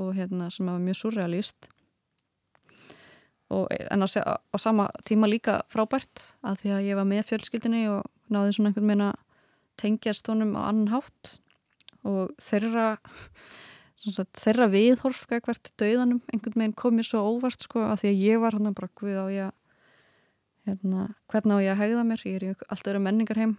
og 0.00 0.14
hérna 0.16 0.48
sem 0.54 0.66
var 0.66 0.80
mjög 0.80 1.00
surrealist 1.02 1.68
og 3.52 3.68
en 3.72 4.04
á, 4.04 4.08
á 4.08 4.56
sama 4.60 4.88
tíma 5.08 5.28
líka 5.28 5.60
frábært 5.72 6.32
að 6.42 6.62
því 6.62 6.72
að 6.76 6.86
ég 6.88 6.98
var 6.98 7.08
með 7.08 7.26
fjölskyldinni 7.30 7.82
og 7.92 8.06
náði 8.32 8.56
svona 8.56 8.72
einhvern 8.72 8.88
meina 8.88 9.10
tengjast 9.80 10.28
honum 10.30 10.56
á 10.56 10.68
annan 10.70 10.92
hátt. 10.92 11.36
Og 12.08 12.32
þeirra 12.42 12.96
sagt, 14.02 14.38
þeirra 14.40 14.68
viðhorf 14.72 15.26
hvert 15.30 15.72
döðanum 15.78 16.22
einhvern 16.32 16.58
veginn 16.58 16.78
kom 16.78 16.96
mér 16.98 17.06
svo 17.06 17.22
óvart 17.36 17.62
sko 17.62 17.84
að 17.86 18.02
því 18.02 18.12
að 18.12 18.22
ég 18.26 18.42
var 18.42 18.56
hann 18.56 18.74
bara 18.74 18.90
hvað 18.98 19.20
á 19.22 19.26
ég 19.32 19.58
hérna, 20.68 21.10
hvernig 21.30 21.58
á 21.58 21.64
ég 21.64 21.74
að 21.74 21.82
hegða 21.82 22.06
mér? 22.06 22.24
Ég 22.26 22.38
er 22.38 22.46
í 22.46 22.54
allt 22.70 22.90
öru 22.90 23.02
menningar 23.02 23.40
heim 23.40 23.56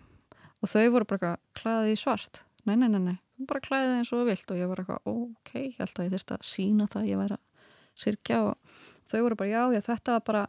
og 0.64 0.72
þau 0.72 0.90
voru 0.96 1.08
bara 1.10 1.36
klæðið 1.60 1.94
í 1.94 2.00
svart. 2.00 2.44
Nei, 2.64 2.76
nei, 2.80 2.88
nei, 2.88 3.02
nei, 3.04 3.18
bara 3.50 3.64
klæðið 3.64 3.98
eins 3.98 4.12
og 4.16 4.28
vilt. 4.30 4.52
Og 4.52 4.60
ég 4.60 4.70
var 4.72 4.82
eitthvað, 4.84 5.10
ok, 5.12 5.54
ég 5.60 5.80
held 5.82 5.98
að 6.00 6.08
ég 6.08 6.14
þurfti 6.16 6.38
að 6.38 6.46
sína 6.48 6.88
það, 6.92 7.10
ég 7.12 7.20
væri 7.20 7.38
að 7.38 7.72
sirkja 8.04 8.40
og 8.48 8.78
þau 9.13 9.24
voru 9.27 9.39
bara, 9.39 9.53
já, 9.53 9.63
já, 9.77 9.82
þetta 9.88 10.17
var 10.17 10.27
bara 10.32 10.43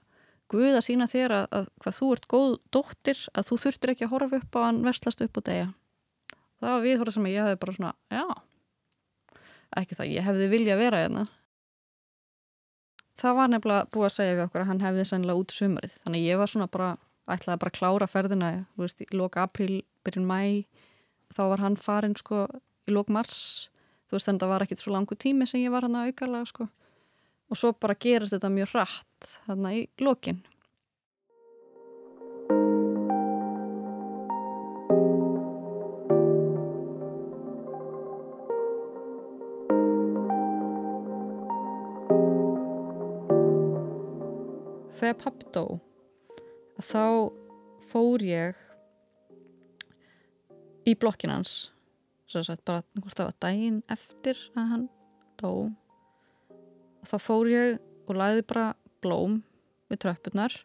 Guð 0.53 0.75
að 0.77 0.83
sína 0.85 1.07
þér 1.09 1.33
að, 1.33 1.47
að 1.57 1.69
hvað 1.81 1.95
þú 1.97 2.07
ert 2.13 2.27
góð 2.29 2.51
dóttir, 2.75 3.21
að 3.33 3.47
þú 3.49 3.57
þurftir 3.63 3.93
ekki 3.95 4.05
að 4.05 4.11
horfa 4.13 4.41
upp 4.43 4.59
á 4.61 4.61
hann 4.67 4.83
vestlast 4.85 5.23
upp 5.25 5.41
og 5.41 5.47
degja 5.47 5.71
það 6.65 6.75
var 6.75 6.85
viðhorað 6.85 7.17
sem 7.17 7.31
ég 7.31 7.45
hefði 7.45 7.61
bara 7.63 7.77
svona 7.77 7.95
já, 8.13 8.25
ekki 9.81 9.99
það, 9.99 10.13
ég 10.15 10.29
hefði 10.29 10.51
vilja 10.53 10.77
vera 10.81 11.01
hérna. 11.05 11.25
Það 13.21 13.37
var 13.39 13.51
nefnilega 13.53 13.91
búið 13.95 14.07
að 14.09 14.15
segja 14.17 14.37
við 14.37 14.45
okkur 14.45 14.63
að 14.63 14.71
hann 14.71 14.85
hefði 14.85 15.09
sennilega 15.09 15.43
út 15.43 15.55
sumarið, 15.55 15.99
þannig 16.03 16.25
ég 16.27 16.41
var 16.41 16.51
svona 16.51 16.71
bara 16.71 16.89
ætlaði 17.31 17.61
bara 17.63 17.73
að 17.73 17.79
klára 17.79 18.09
ferðina, 18.11 18.51
þú 18.75 18.85
veist, 18.85 19.05
í 19.05 19.19
loka 19.19 19.45
april 19.47 19.77
byrjun 20.05 20.27
mæ 20.29 20.41
þá 21.35 21.43
var 21.53 21.63
hann 21.63 21.79
farin 21.81 22.17
sko 22.19 22.47
í 22.85 22.95
lók 22.95 23.11
mars. 23.13 23.71
Þú 24.09 24.19
veist 24.19 24.29
þannig 24.29 24.43
að 24.43 24.45
það 24.45 24.53
var 24.53 24.65
ekkit 24.67 24.83
svo 24.83 24.93
langu 24.95 25.17
tími 25.19 25.47
sem 25.49 25.63
ég 25.63 25.73
var 25.73 25.87
hann 25.87 25.97
að 25.99 26.11
aukarlega 26.11 26.51
sko 26.51 26.67
og 27.51 27.59
svo 27.59 27.73
bara 27.77 27.97
gerast 28.01 28.35
þetta 28.35 28.51
mjög 28.53 28.75
rætt 28.75 29.31
hann 29.49 29.71
í 29.71 29.87
lókin 30.03 30.43
Þegar 44.95 45.17
pappi 45.21 45.49
dó 45.53 45.65
þá 46.81 47.29
fór 47.91 48.23
ég 48.25 48.61
í 50.89 50.95
blokkin 50.97 51.33
hans 51.35 51.55
svo 52.31 52.41
að 52.41 52.63
bara 52.67 52.85
hvort 53.03 53.19
það 53.19 53.29
var 53.29 53.41
daginn 53.45 53.81
eftir 53.93 54.41
að 54.57 54.71
hann 54.71 54.87
dó 55.41 55.51
og 57.05 57.11
þá 57.11 57.17
fór 57.21 57.53
ég 57.53 57.79
og 58.09 58.17
læði 58.17 58.47
bara 58.49 58.71
blóm 59.05 59.43
við 59.93 60.01
tröppunar 60.07 60.57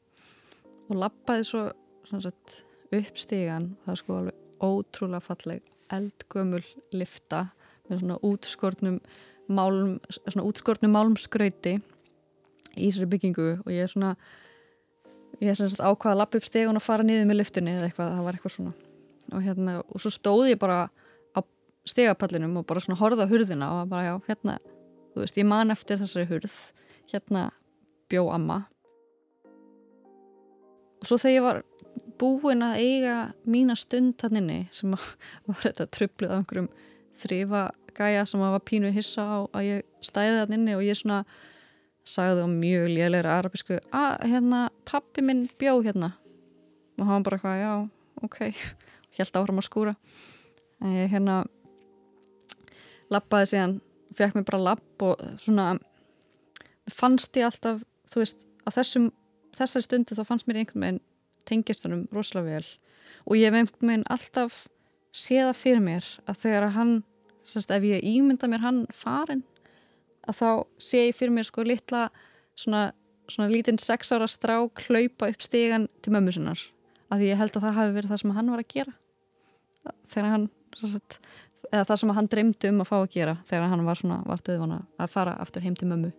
og 0.90 1.02
lappaði 1.04 1.46
svo 1.48 1.66
sagt, 2.10 2.62
upp 2.96 3.20
stígan 3.20 3.74
það 3.84 3.94
er 3.94 4.02
sko 4.02 4.20
alveg 4.22 4.46
ótrúlega 4.60 5.24
falleg 5.24 5.66
eldgömmul 5.94 6.64
lifta 6.96 7.50
með 7.90 8.04
svona 8.04 8.20
útskortnum 8.26 9.00
málm, 9.50 9.98
svona 10.10 10.46
útskortnum 10.46 10.94
málmskrauti 10.94 11.80
í 12.78 12.86
þessari 12.86 13.10
byggingu. 13.10 13.50
Og 13.66 13.72
ég 13.74 13.86
er 13.86 13.92
svona 13.92 14.14
ég 15.40 15.52
er 15.52 15.58
svona 15.58 15.90
ákvaða 15.90 16.14
að 16.14 16.22
lappa 16.22 16.40
upp 16.40 16.48
stígan 16.48 16.78
og 16.78 16.86
fara 16.86 17.06
niður 17.06 17.30
með 17.30 17.42
liftunni 17.42 17.76
eða 17.76 17.90
eitthvað, 17.90 18.16
það 18.16 18.28
var 18.28 18.38
eitthvað 18.38 18.56
svona. 18.56 18.74
Og 19.30 19.46
hérna, 19.46 19.78
og 19.86 20.04
svo 20.04 20.12
stóði 20.14 20.54
ég 20.54 20.62
bara 20.62 20.84
á 21.34 21.40
stegapallinum 21.88 22.60
og 22.62 22.68
bara 22.70 22.84
svona 22.84 23.00
horða 23.00 23.30
hurðina 23.30 23.72
og 23.78 23.92
bara 23.92 24.12
já, 24.12 24.14
hérna 24.30 24.60
þú 25.14 25.24
veist, 25.24 25.40
ég 25.40 25.48
man 25.50 25.74
eftir 25.74 26.00
þessari 26.02 26.30
hurð. 26.30 26.56
Hérna 27.10 27.50
bjó 28.10 28.28
amma. 28.34 28.64
Og 31.00 31.08
svo 31.08 31.18
þegar 31.22 31.36
ég 31.36 31.46
var 31.46 31.62
búin 32.20 32.64
að 32.66 32.82
eiga 32.84 33.18
mína 33.48 33.76
stund 33.80 34.20
hann 34.26 34.42
inni 34.42 34.60
sem 34.76 34.92
var 35.48 35.62
þetta 35.64 35.88
tröflið 35.96 36.34
af 36.34 36.42
einhverjum 36.42 36.72
þrifa 37.20 37.70
gæja 37.96 38.26
sem 38.28 38.42
var 38.44 38.64
pínu 38.64 38.92
hissa 38.96 39.24
á 39.24 39.38
að 39.56 39.68
ég 39.68 39.88
stæði 40.06 40.42
hann 40.42 40.56
inni 40.56 40.76
og 40.78 40.84
ég 40.86 40.98
svona 41.00 41.24
sagði 42.08 42.46
á 42.46 42.48
mjög 42.50 42.88
lélæra 42.94 43.38
arabísku 43.40 43.78
að 43.96 44.26
hérna 44.32 44.68
pappi 44.88 45.24
minn 45.26 45.48
bjó 45.60 45.80
hérna. 45.86 46.14
Og 47.00 47.08
hann 47.08 47.24
bara 47.24 47.40
hvað 47.40 47.62
já, 47.62 47.74
ok. 48.24 48.40
Held 49.18 49.40
áfram 49.40 49.62
að 49.62 49.68
skúra. 49.68 49.96
En 50.80 50.96
ég 50.96 51.12
hérna 51.12 51.44
lappaði 53.12 53.52
síðan, 53.54 53.78
fekk 54.18 54.38
mér 54.38 54.48
bara 54.48 54.62
lapp 54.72 55.06
og 55.06 55.22
svona 55.42 55.74
fannst 56.90 57.38
ég 57.38 57.48
alltaf, 57.48 57.84
þú 58.10 58.24
veist 58.24 58.46
á 58.66 58.70
þessum, 58.74 59.10
þessari 59.58 59.86
stundu 59.86 60.18
þá 60.18 60.24
fannst 60.28 60.50
mér 60.50 60.62
einhvern 60.64 60.86
veginn 60.86 61.04
tengistunum 61.50 62.06
rosalega 62.14 62.60
vel. 62.60 62.68
Og 63.26 63.38
ég 63.38 63.50
hef 63.50 63.58
einhvern 63.60 63.92
veginn 63.92 64.10
alltaf 64.14 64.64
séða 65.16 65.54
fyrir 65.58 65.84
mér 65.84 66.08
að 66.30 66.42
þegar 66.44 66.68
að 66.68 66.76
hann, 66.78 66.96
sérst, 67.50 67.72
ef 67.74 67.86
ég 67.86 68.06
ímynda 68.06 68.50
mér 68.50 68.64
hann 68.66 68.84
farin 68.94 69.44
að 70.30 70.42
þá 70.42 70.50
sé 70.82 71.06
ég 71.08 71.18
fyrir 71.18 71.34
mér 71.34 71.48
sko 71.48 71.66
litla 71.66 72.08
svona, 72.60 72.90
svona 73.32 73.50
lítinn 73.50 73.80
sex 73.82 74.14
ára 74.14 74.28
strák 74.30 74.84
hlaupa 74.88 75.32
upp 75.32 75.46
stígan 75.46 75.88
til 76.04 76.14
mömmu 76.14 76.36
sinnar. 76.36 76.62
Að 77.10 77.26
ég 77.26 77.40
held 77.40 77.56
að 77.58 77.66
það 77.66 77.78
hafi 77.80 77.96
verið 77.96 78.14
það 78.14 78.22
sem 78.22 78.36
hann 78.38 78.52
var 78.54 78.62
að 78.62 78.74
gera. 78.76 78.96
Þegar 80.14 80.34
hann 80.36 80.50
sagt, 80.78 81.18
eða 81.72 81.86
það 81.90 82.00
sem 82.02 82.16
hann 82.18 82.32
dreymdi 82.32 82.72
um 82.72 82.82
að 82.84 82.90
fá 82.90 82.96
að 83.02 83.12
gera 83.18 83.36
þegar 83.50 83.70
hann 83.74 83.86
var 83.88 84.00
svona 84.00 84.24
vart 84.30 84.50
auðvana 84.50 84.80
að 84.98 85.14
fara 85.14 85.38
aftur 85.44 85.66
heim 85.66 85.78
til 85.78 85.92
mömmu. 85.92 86.12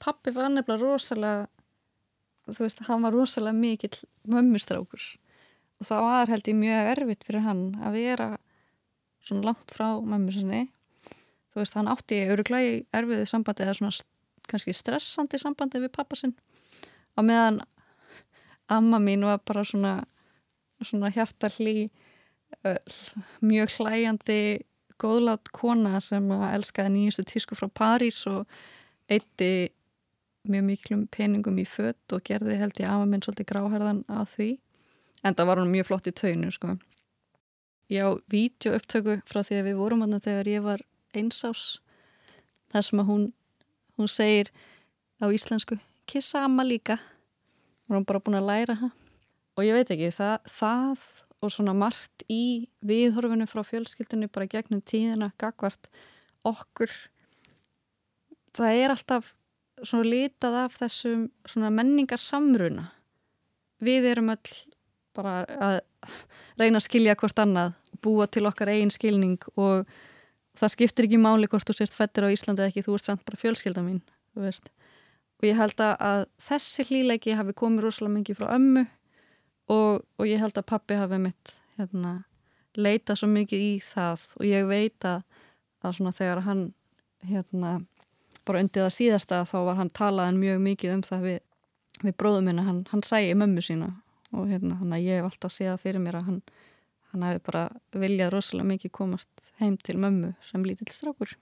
Pappi 0.00 0.32
var 0.32 0.48
nefnilega 0.48 0.80
rosalega 0.80 1.48
þú 2.48 2.64
veist, 2.64 2.84
hann 2.88 3.04
var 3.04 3.14
rosalega 3.14 3.56
mikill 3.56 3.98
mömmustrákur 4.28 5.02
og 5.80 5.88
það 5.88 6.04
var 6.06 6.32
held 6.34 6.52
ég 6.52 6.60
mjög 6.60 6.92
erfitt 6.92 7.26
fyrir 7.26 7.46
hann 7.46 7.64
að 7.80 7.98
vera 7.98 8.28
svona 9.24 9.50
langt 9.50 9.74
frá 9.74 9.88
mömmu 10.00 10.34
sinni. 10.34 10.62
Þú 11.50 11.62
veist, 11.62 11.74
hann 11.76 11.90
átti 11.90 12.20
öruglega 12.30 12.76
í 12.76 12.78
erfiðu 12.94 13.26
sambandi 13.28 13.64
eða 13.64 13.76
svona 13.78 14.06
kannski 14.50 14.74
stressandi 14.74 15.40
sambandi 15.40 15.80
við 15.82 15.92
pappa 15.94 16.18
sinn. 16.18 16.36
Og 17.18 17.26
meðan 17.26 17.60
amma 18.70 19.00
mín 19.02 19.26
var 19.26 19.42
bara 19.46 19.64
svona 19.66 19.98
svona 20.84 21.10
hjartalí 21.12 21.90
mjög 23.44 23.74
hlæjandi 23.78 24.40
góðlátt 25.00 25.50
kona 25.56 26.00
sem 26.04 26.26
elskaði 26.30 26.94
nýjustu 26.94 27.24
tísku 27.28 27.56
frá 27.56 27.68
París 27.72 28.20
og 28.28 28.48
eitti 29.10 29.70
mjög 30.48 30.66
miklum 30.66 31.06
peningum 31.12 31.60
í 31.60 31.66
fött 31.68 32.14
og 32.14 32.24
gerði 32.26 32.58
held 32.60 32.80
ég 32.80 32.90
afa 32.90 33.06
minn 33.08 33.22
svolítið 33.24 33.48
gráherðan 33.52 34.02
að 34.08 34.34
því 34.34 34.50
en 35.24 35.36
það 35.36 35.50
var 35.50 35.60
hún 35.62 35.72
mjög 35.74 35.90
flott 35.90 36.10
í 36.10 36.14
taunu 36.16 36.50
sko. 36.54 36.76
Ég 37.90 38.06
á 38.06 38.10
vídeo-upptöku 38.30 39.20
frá 39.26 39.42
því 39.42 39.60
að 39.60 39.68
við 39.70 39.80
vorum 39.80 40.04
hann 40.04 40.20
þegar 40.22 40.50
ég 40.50 40.66
var 40.66 40.84
einsás 41.16 41.80
þar 42.70 42.86
sem 42.86 43.02
að 43.02 43.10
hún, 43.10 43.24
hún 43.98 44.10
segir 44.10 44.52
á 45.18 45.26
íslensku 45.26 45.80
kissa 46.10 46.44
amma 46.46 46.66
líka. 46.66 46.98
Og 47.88 47.98
hún 47.98 48.06
bara 48.06 48.22
búin 48.22 48.38
að 48.38 48.46
læra 48.46 48.78
það? 48.78 48.94
Og 49.58 49.66
ég 49.66 49.76
veit 49.76 49.90
ekki 49.90 50.12
það, 50.14 50.36
það 50.46 51.02
og 51.40 51.52
svona 51.52 51.74
margt 51.76 52.24
í 52.28 52.68
viðhorfinu 52.84 53.46
frá 53.48 53.62
fjölskyldunni 53.64 54.28
bara 54.32 54.48
gegnum 54.50 54.82
tíðina 54.84 55.30
gagvart 55.40 55.88
okkur 56.46 56.92
það 58.56 58.80
er 58.82 58.94
alltaf 58.94 59.30
svona 59.80 60.08
litað 60.08 60.58
af 60.66 60.76
þessum 60.80 61.28
svona 61.48 61.70
menningar 61.72 62.20
samruna 62.20 62.90
við 63.80 64.10
erum 64.12 64.32
öll 64.34 64.52
bara 65.16 65.40
að 65.60 65.80
reyna 66.60 66.80
að 66.80 66.86
skilja 66.86 67.16
hvort 67.18 67.42
annað 67.42 67.74
búa 68.00 68.26
til 68.30 68.46
okkar 68.48 68.72
eigin 68.72 68.92
skilning 68.94 69.40
og 69.56 69.88
það 70.56 70.74
skiptir 70.74 71.08
ekki 71.08 71.20
máli 71.20 71.48
hvort 71.50 71.68
þú 71.68 71.76
sért 71.76 71.96
fættir 71.96 72.26
á 72.26 72.32
Íslandi 72.32 72.62
eða 72.62 72.72
ekki, 72.72 72.84
þú 72.86 72.96
ert 72.96 73.08
samt 73.08 73.26
bara 73.26 73.40
fjölskylda 73.40 73.84
mín 73.84 74.00
og 74.36 75.46
ég 75.48 75.56
held 75.56 75.80
að 75.80 76.26
þessi 76.42 76.86
hlýleiki 76.88 77.36
hafi 77.36 77.56
komið 77.56 77.86
rosalega 77.86 78.16
mikið 78.18 78.40
frá 78.40 78.50
ömmu 78.56 78.84
og, 79.70 80.02
og 80.18 80.28
ég 80.28 80.42
held 80.42 80.58
að 80.58 80.68
pappi 80.68 80.98
hafi 80.98 81.20
mitt 81.22 81.54
hérna, 81.78 82.16
leita 82.76 83.16
svo 83.16 83.30
mikið 83.30 83.64
í 83.64 83.72
það. 83.84 84.26
Og 84.40 84.48
ég 84.48 84.68
veit 84.68 85.06
að, 85.08 85.22
að 85.86 86.12
þegar 86.18 86.42
hann 86.46 86.66
hérna, 87.26 87.78
bara 88.48 88.62
undið 88.64 88.86
að 88.86 88.96
síðasta 88.96 89.42
þá 89.48 89.56
var 89.68 89.80
hann 89.80 89.92
talaðan 89.96 90.40
mjög 90.40 90.62
mikið 90.66 90.94
um 90.96 91.02
það 91.06 91.26
við, 91.28 91.40
við 92.02 92.16
bróðum 92.20 92.50
minna, 92.50 92.66
hann, 92.68 92.84
hann 92.90 93.04
sæi 93.06 93.34
mömmu 93.36 93.64
sína 93.64 93.92
og 94.32 94.48
hérna, 94.50 94.78
hann 94.80 94.94
að 94.94 95.06
ég 95.06 95.20
hef 95.20 95.30
alltaf 95.30 95.54
séð 95.54 95.78
fyrir 95.82 96.02
mér 96.02 96.20
að 96.20 96.26
hann, 96.28 96.40
hann 97.12 97.26
hefði 97.26 97.44
bara 97.50 97.64
viljað 98.04 98.34
rosalega 98.34 98.70
mikið 98.72 98.94
komast 99.00 99.52
heim 99.62 99.78
til 99.82 99.98
mömmu 100.00 100.34
sem 100.46 100.66
lítill 100.66 100.90
strákur 100.94 101.36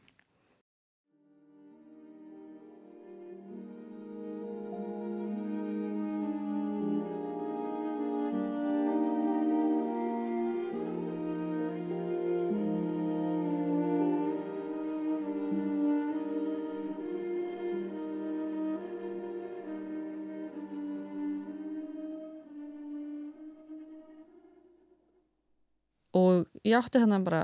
ég 26.68 26.76
átti 26.78 27.00
hérna 27.00 27.20
bara, 27.24 27.42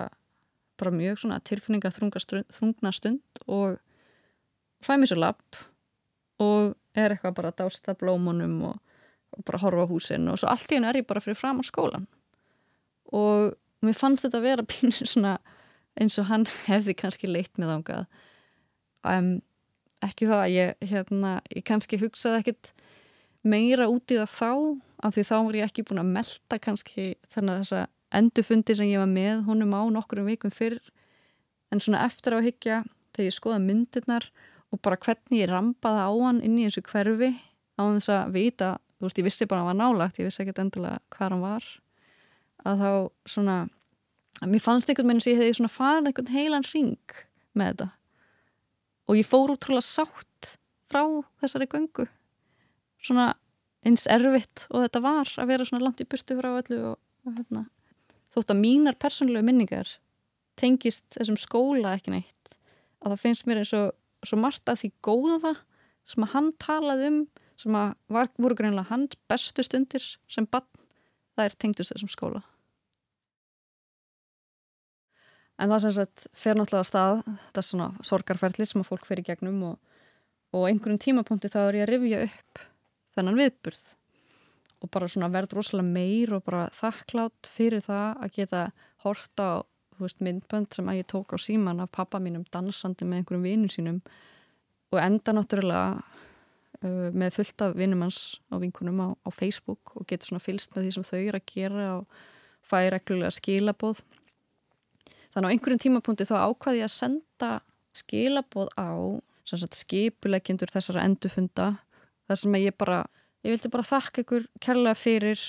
bara 0.80 0.94
mjög 0.94 1.22
svona 1.22 1.40
tilfinninga 1.40 1.92
þrungna 1.94 2.92
stund 2.94 3.44
og 3.46 3.78
fæ 4.84 4.96
mér 4.98 5.12
svo 5.12 5.20
lapp 5.20 5.60
og 6.42 6.74
er 6.94 7.14
eitthvað 7.14 7.38
bara 7.38 7.52
að 7.52 7.62
dásta 7.62 7.96
blómunum 7.98 8.60
og, 8.70 8.78
og 9.34 9.46
bara 9.46 9.62
horfa 9.62 9.88
húsin 9.90 10.28
og 10.30 10.38
svo 10.40 10.50
allt 10.50 10.70
í 10.70 10.78
hennu 10.78 10.90
er 10.90 11.00
ég 11.00 11.08
bara 11.08 11.22
fyrir 11.24 11.38
fram 11.38 11.62
á 11.62 11.64
skólan 11.66 12.06
og 13.14 13.54
mér 13.84 13.98
fannst 13.98 14.26
þetta 14.26 14.40
að 14.40 14.48
vera 14.48 14.68
pínir 14.72 15.08
svona 15.08 15.38
eins 16.00 16.18
og 16.18 16.28
hann 16.30 16.46
hefði 16.66 16.96
kannski 16.98 17.30
leitt 17.30 17.58
með 17.60 17.76
ángað 17.78 18.06
um, 19.06 19.34
ekki 20.04 20.28
það 20.28 20.40
að 20.42 20.54
ég 20.54 20.88
hérna, 20.90 21.36
ég 21.54 21.66
kannski 21.66 22.00
hugsaði 22.02 22.42
ekkit 22.42 22.72
meira 23.44 23.88
út 23.92 24.10
í 24.10 24.18
það 24.18 24.32
þá 24.34 24.50
af 25.04 25.16
því 25.16 25.26
þá 25.28 25.34
var 25.36 25.58
ég 25.58 25.68
ekki 25.68 25.84
búin 25.86 26.02
að 26.02 26.14
melda 26.16 26.58
kannski 26.62 27.06
þannig 27.32 27.54
að 27.54 27.62
þessa 27.62 27.82
endurfundi 28.16 28.76
sem 28.76 28.90
ég 28.90 29.02
var 29.02 29.10
með 29.10 29.44
honum 29.48 29.74
á 29.76 29.82
nokkurum 29.94 30.28
vikum 30.30 30.52
fyrr 30.54 30.80
en 31.72 31.82
svona 31.82 32.04
eftir 32.06 32.36
á 32.36 32.40
higgja 32.44 32.82
þegar 33.14 33.28
ég 33.28 33.36
skoða 33.36 33.60
myndirnar 33.62 34.28
og 34.74 34.82
bara 34.82 34.98
hvernig 34.98 35.44
ég 35.44 35.50
rampaði 35.50 36.02
á 36.06 36.10
hann 36.26 36.42
inn 36.42 36.58
í 36.58 36.66
þessu 36.66 36.84
hverfi 36.88 37.30
á 37.78 37.82
þess 37.82 38.10
að 38.14 38.34
vita, 38.34 38.68
þú 38.98 39.08
veist 39.08 39.20
ég 39.20 39.26
vissi 39.28 39.48
bara 39.50 39.62
að 39.62 39.70
hann 39.70 39.72
var 39.72 39.80
nálagt, 39.82 40.18
ég 40.18 40.28
vissi 40.28 40.42
ekkert 40.42 40.62
endilega 40.62 41.00
hvað 41.14 41.34
hann 41.34 41.44
var 41.44 41.70
að 42.64 42.82
þá 42.82 42.90
svona 43.34 43.56
að 44.42 44.50
mér 44.50 44.64
fannst 44.64 44.90
einhvern 44.90 45.10
veginn 45.10 45.24
sem 45.24 45.34
ég 45.34 45.42
hefði 45.42 45.58
svona 45.58 45.72
farið 45.72 46.10
einhvern 46.10 46.34
heilan 46.34 46.68
ring 46.72 47.16
með 47.54 47.70
þetta. 47.70 47.88
Og 49.04 49.18
ég 49.20 49.28
fór 49.28 49.52
útrúlega 49.54 49.84
sátt 49.84 50.54
frá 50.90 51.02
þessari 51.42 51.68
göngu. 51.70 52.06
Svona 53.04 53.34
eins 53.84 54.06
erfitt 54.10 54.64
og 54.70 54.86
þetta 54.86 55.02
var 55.04 55.30
að 55.42 55.50
vera 55.52 55.68
svona 55.68 55.84
langt 55.84 56.00
í 56.00 56.08
burtu 56.08 56.38
frá 56.38 56.50
öllu 56.54 56.80
og, 56.92 56.98
og 57.28 57.36
hérna 57.36 57.66
þótt 58.34 58.54
að 58.54 58.60
mínar 58.60 58.98
persónulegu 59.00 59.46
minningar 59.46 59.96
tengist 60.60 61.06
þessum 61.16 61.38
skóla 61.40 61.94
ekki 61.98 62.14
neitt 62.14 62.56
að 63.04 63.14
það 63.14 63.22
finnst 63.22 63.46
mér 63.48 63.62
eins 63.62 63.74
og 63.76 63.92
svo 64.24 64.38
margt 64.40 64.70
af 64.70 64.80
því 64.80 64.90
góða 65.04 65.54
sem 66.08 66.24
að 66.24 66.34
hann 66.34 66.50
talaði 66.60 67.10
um 67.10 67.20
sem 67.60 67.76
að 67.78 67.94
var, 68.10 68.30
voru 68.40 68.56
greinlega 68.58 68.90
hans 68.90 69.16
bestu 69.30 69.64
stundir 69.64 70.04
sem 70.30 70.46
bann 70.50 70.66
það 71.34 71.46
er 71.46 71.56
tengdust 71.58 71.94
þessum 71.94 72.10
skóla. 72.10 72.42
En 75.58 75.70
það 75.70 75.84
sem 75.84 75.94
sagt 75.98 76.24
fer 76.34 76.58
náttúrulega 76.58 76.82
að 76.82 76.88
stað 76.90 77.20
þetta 77.28 77.60
er 77.60 77.66
svona 77.68 77.88
sorgarferðli 78.08 78.66
sem 78.66 78.82
að 78.82 78.88
fólk 78.88 79.04
fer 79.06 79.22
í 79.22 79.26
gegnum 79.26 79.60
og, 79.70 79.76
og 80.54 80.66
einhverjum 80.66 81.02
tímapunkti 81.02 81.50
þá 81.52 81.60
er 81.68 81.78
ég 81.78 81.86
að 81.86 81.92
rifja 81.92 82.24
upp 82.26 82.64
þennan 83.14 83.38
viðburð 83.38 83.84
og 84.84 84.90
bara 84.92 85.08
svona 85.08 85.30
verð 85.32 85.56
rosalega 85.56 85.88
meir 85.88 86.34
og 86.36 86.44
bara 86.44 86.66
þakklátt 86.76 87.48
fyrir 87.54 87.84
það 87.84 88.24
að 88.26 88.34
geta 88.36 88.64
horta 89.04 89.46
á 89.48 89.54
veist, 90.00 90.20
myndbönd 90.24 90.74
sem 90.74 90.88
að 90.90 91.00
ég 91.00 91.08
tók 91.10 91.34
á 91.34 91.38
síman 91.40 91.82
af 91.82 91.92
pappa 91.94 92.20
mínum 92.20 92.44
dansandi 92.52 93.06
með 93.08 93.22
einhverjum 93.22 93.46
vinum 93.46 93.72
sínum 93.72 94.00
og 94.92 95.00
enda 95.00 95.34
náttúrulega 95.34 96.02
uh, 96.84 97.08
með 97.14 97.38
fullt 97.38 97.64
af 97.66 97.76
vinumans 97.78 98.18
á 98.52 98.60
vinkunum 98.62 99.00
á, 99.00 99.08
á 99.24 99.30
Facebook 99.32 99.94
og 99.96 100.06
geta 100.10 100.28
svona 100.28 100.44
fylst 100.44 100.74
með 100.74 100.86
því 100.86 100.94
sem 100.96 101.08
þau 101.10 101.20
eru 101.20 101.40
að 101.40 101.50
gera 101.54 101.88
og 101.98 102.18
fæði 102.64 102.92
reglulega 102.94 103.36
skilabóð 103.38 104.02
þannig 105.34 105.48
á 105.48 105.52
einhverjum 105.52 105.84
tímapunkti 105.86 106.28
þá 106.28 106.36
ákvaði 106.44 106.82
ég 106.82 106.90
að 106.90 106.96
senda 106.96 107.52
skilabóð 107.94 108.70
á 108.76 108.90
skipuleggjendur 109.44 110.72
þessara 110.72 111.04
endufunda 111.06 111.74
þar 112.26 112.40
sem 112.40 112.56
ég 112.62 112.76
bara 112.80 113.04
ég 113.44 113.54
vildi 113.54 113.72
bara 113.72 113.86
þakka 113.86 114.24
ykkur 114.24 114.46
kærlega 114.64 114.98
fyrir 114.98 115.40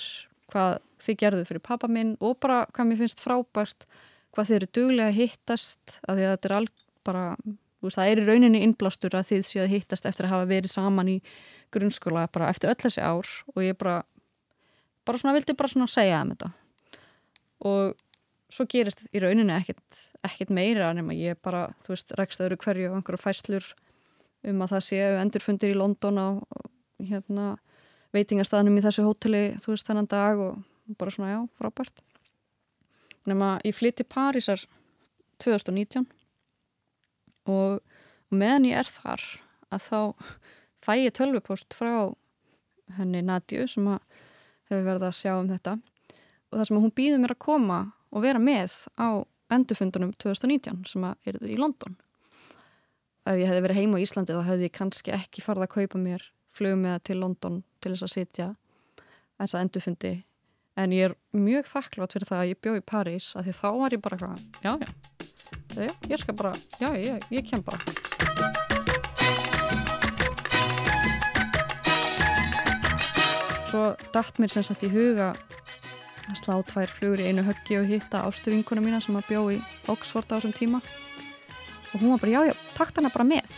hvað 0.52 0.80
þið 1.06 1.20
gerðu 1.22 1.46
fyrir 1.50 1.66
pappa 1.66 1.90
minn 1.92 2.16
og 2.20 2.40
bara 2.44 2.64
hvað 2.74 2.90
mér 2.90 3.04
finnst 3.04 3.24
frábært 3.24 3.86
hvað 4.36 4.50
þið 4.50 4.58
eru 4.60 4.72
duglega 4.78 5.12
að 5.12 5.20
hittast 5.20 6.00
að 6.06 6.20
því 6.20 6.26
að 6.26 6.34
þetta 6.36 6.50
er 6.50 6.58
alg 6.60 6.84
bara 7.06 7.26
veist, 7.86 7.98
það 7.98 8.10
er 8.10 8.22
í 8.22 8.26
rauninni 8.30 8.64
innblástur 8.66 9.16
að 9.16 9.30
þið 9.32 9.46
séu 9.48 9.64
að 9.64 9.74
hittast 9.76 10.08
eftir 10.10 10.28
að 10.28 10.36
hafa 10.36 10.50
verið 10.50 10.74
saman 10.74 11.12
í 11.12 11.20
grunnskóla 11.74 12.28
bara 12.34 12.50
eftir 12.52 12.72
öll 12.72 12.82
þessi 12.82 13.04
ár 13.04 13.30
og 13.54 13.62
ég 13.64 13.78
bara 13.80 14.02
bara 15.06 15.22
svona 15.22 15.36
vildi 15.38 15.56
bara 15.58 15.72
svona 15.72 15.88
segja 15.92 16.22
um 16.24 16.34
þetta. 16.34 16.52
Og 17.66 17.96
svo 18.52 18.66
gerist 18.70 19.06
í 19.14 19.22
rauninni 19.22 19.54
ekkert, 19.56 20.00
ekkert 20.26 20.54
meira 20.54 20.92
nema 20.96 21.16
ég 21.18 21.40
bara, 21.46 21.68
þú 21.86 21.94
veist, 21.94 22.14
rekst 22.20 22.42
öðru 22.44 22.58
hverju 22.62 22.90
og 22.90 23.00
einhverju 23.00 23.22
fæslur 23.22 23.70
um 24.46 24.62
að 24.62 24.76
það 24.76 24.86
séu 24.88 25.14
endurfundir 25.22 25.74
í 25.74 25.78
London 25.78 26.22
á 26.22 26.28
hérna 27.02 27.48
veitingarstaðnum 28.16 28.80
í 28.80 28.84
þessu 28.86 29.06
hóteli 29.06 29.44
þú 29.62 29.74
veist 29.74 29.88
þennan 29.88 30.10
dag 30.12 30.42
og 30.42 30.98
bara 31.00 31.14
svona 31.14 31.32
já, 31.34 31.40
frábært. 31.60 32.04
Nema 33.26 33.56
ég 33.66 33.76
flytti 33.76 34.06
Parísar 34.08 34.62
2019 35.42 36.06
og 37.50 37.82
meðan 38.34 38.68
ég 38.70 38.80
er 38.82 38.90
þar 38.90 39.24
að 39.74 39.88
þá 39.88 40.00
fæ 40.86 40.92
ég 41.00 41.16
tölvupost 41.18 41.76
frá 41.78 42.14
henni 43.00 43.24
Nadju 43.26 43.66
sem 43.70 43.90
hefur 43.90 44.86
verið 44.86 45.08
að 45.10 45.18
sjá 45.18 45.34
um 45.40 45.50
þetta. 45.50 45.78
Og 46.52 46.60
það 46.60 46.68
sem 46.70 46.82
hún 46.84 46.96
býður 46.96 47.24
mér 47.24 47.36
að 47.36 47.44
koma 47.48 47.80
og 48.14 48.24
vera 48.24 48.42
með 48.42 48.78
á 49.02 49.26
endurfundunum 49.54 50.14
2019 50.22 50.86
sem 50.90 51.06
er 51.06 51.40
í 51.46 51.58
London. 51.60 51.98
Ef 53.26 53.40
ég 53.42 53.50
hefði 53.50 53.66
verið 53.66 53.80
heima 53.82 53.98
á 53.98 54.04
Íslandi 54.06 54.38
þá 54.38 54.46
hefði 54.52 54.70
ég 54.70 54.78
kannski 54.78 55.14
ekki 55.16 55.44
farið 55.46 55.66
að 55.66 55.74
kaupa 55.80 56.02
mér 56.02 56.26
flugum 56.56 56.86
með 56.86 57.02
til 57.10 57.20
London 57.20 57.60
til 57.84 57.94
þess 57.94 58.06
að 58.08 58.14
sitja 58.14 58.48
þess 59.40 59.56
að 59.56 59.66
endurfundi. 59.66 60.14
En 60.76 60.92
ég 60.96 61.10
er 61.10 61.16
mjög 61.36 61.70
þakklátt 61.72 62.16
fyrir 62.16 62.28
það 62.28 62.42
að 62.42 62.50
ég 62.50 62.62
bjóð 62.64 62.80
í 62.80 62.86
París 62.92 63.28
að 63.36 63.48
því 63.48 63.54
þá 63.56 63.68
var 63.80 63.96
ég 63.96 64.02
bara 64.04 64.18
eitthvað, 64.18 64.42
já, 64.66 64.72
já, 65.76 65.86
já, 65.88 65.94
ég 66.12 66.22
skal 66.22 66.36
bara, 66.36 66.52
já, 66.82 66.90
ég, 67.00 67.28
ég 67.32 67.48
kem 67.48 67.64
bara. 67.64 67.80
Svo 73.70 73.86
dætt 74.16 74.40
mér 74.40 74.52
sem 74.52 74.68
sagt 74.68 74.84
í 74.88 74.92
huga 74.92 75.32
að 76.26 76.42
slá 76.42 76.58
tvær 76.68 76.92
flugur 76.92 77.24
í 77.24 77.30
einu 77.30 77.44
höggi 77.46 77.80
og 77.80 77.88
hitta 77.88 78.26
ástu 78.28 78.52
vinkuna 78.52 78.84
mína 78.84 79.00
sem 79.04 79.16
að 79.16 79.30
bjó 79.32 79.46
í 79.56 79.62
Oxford 79.92 80.28
á 80.32 80.40
þessum 80.40 80.56
tíma. 80.56 80.84
Og 81.94 82.02
hún 82.02 82.16
var 82.16 82.24
bara, 82.24 82.36
já, 82.36 82.52
já, 82.52 82.56
takt 82.76 83.00
hana 83.00 83.12
bara 83.14 83.28
með 83.28 83.56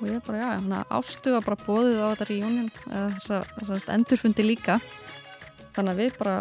og 0.00 0.08
ég 0.10 0.22
bara, 0.26 0.38
já, 0.38 0.48
hana 0.60 0.82
ástu 0.92 1.32
var 1.32 1.44
bara 1.46 1.58
bóðið 1.64 2.00
á 2.04 2.06
þetta 2.12 2.28
reunion 2.28 2.70
eða 2.90 3.40
þess 3.56 3.70
að 3.86 3.92
endurfundi 3.96 4.44
líka. 4.44 4.78
Þannig 5.76 5.92
að 5.92 6.00
við 6.02 6.18
bara, 6.18 6.34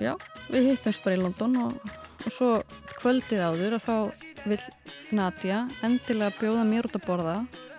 já, 0.00 0.12
við 0.48 0.68
hittumst 0.72 1.04
bara 1.04 1.16
í 1.16 1.22
London 1.22 1.56
og, 1.64 1.78
og 2.24 2.34
svo 2.34 2.50
kvöldið 2.98 3.44
áður 3.44 3.78
og 3.78 3.84
þá 3.84 3.94
vil 4.48 4.60
Nadja 5.16 5.62
endilega 5.86 6.36
bjóða 6.38 6.66
mér 6.68 6.88
út 6.88 6.98
að 6.98 7.06
borða. 7.08 7.36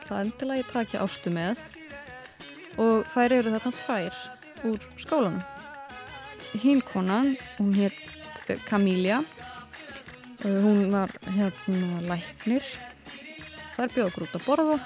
Það 0.08 0.24
endilega 0.24 0.64
ég 0.64 0.72
takja 0.74 1.04
ástu 1.06 1.34
með. 1.34 1.66
Og 2.80 3.06
þær 3.12 3.36
eru 3.40 3.54
þarna 3.54 3.74
tvær 3.84 4.22
úr 4.70 4.88
skólanum. 5.02 5.44
Hinn 6.58 6.82
konan, 6.82 7.36
hún 7.60 7.76
hétt 7.78 8.06
Camília 8.66 9.22
hún 10.44 10.92
var 10.92 11.12
hérna 11.36 12.00
læknir. 12.02 12.64
Það 13.76 13.86
er 13.86 13.94
bjóð 13.94 14.08
okkur 14.10 14.26
út 14.26 14.38
að 14.38 14.46
borða 14.48 14.78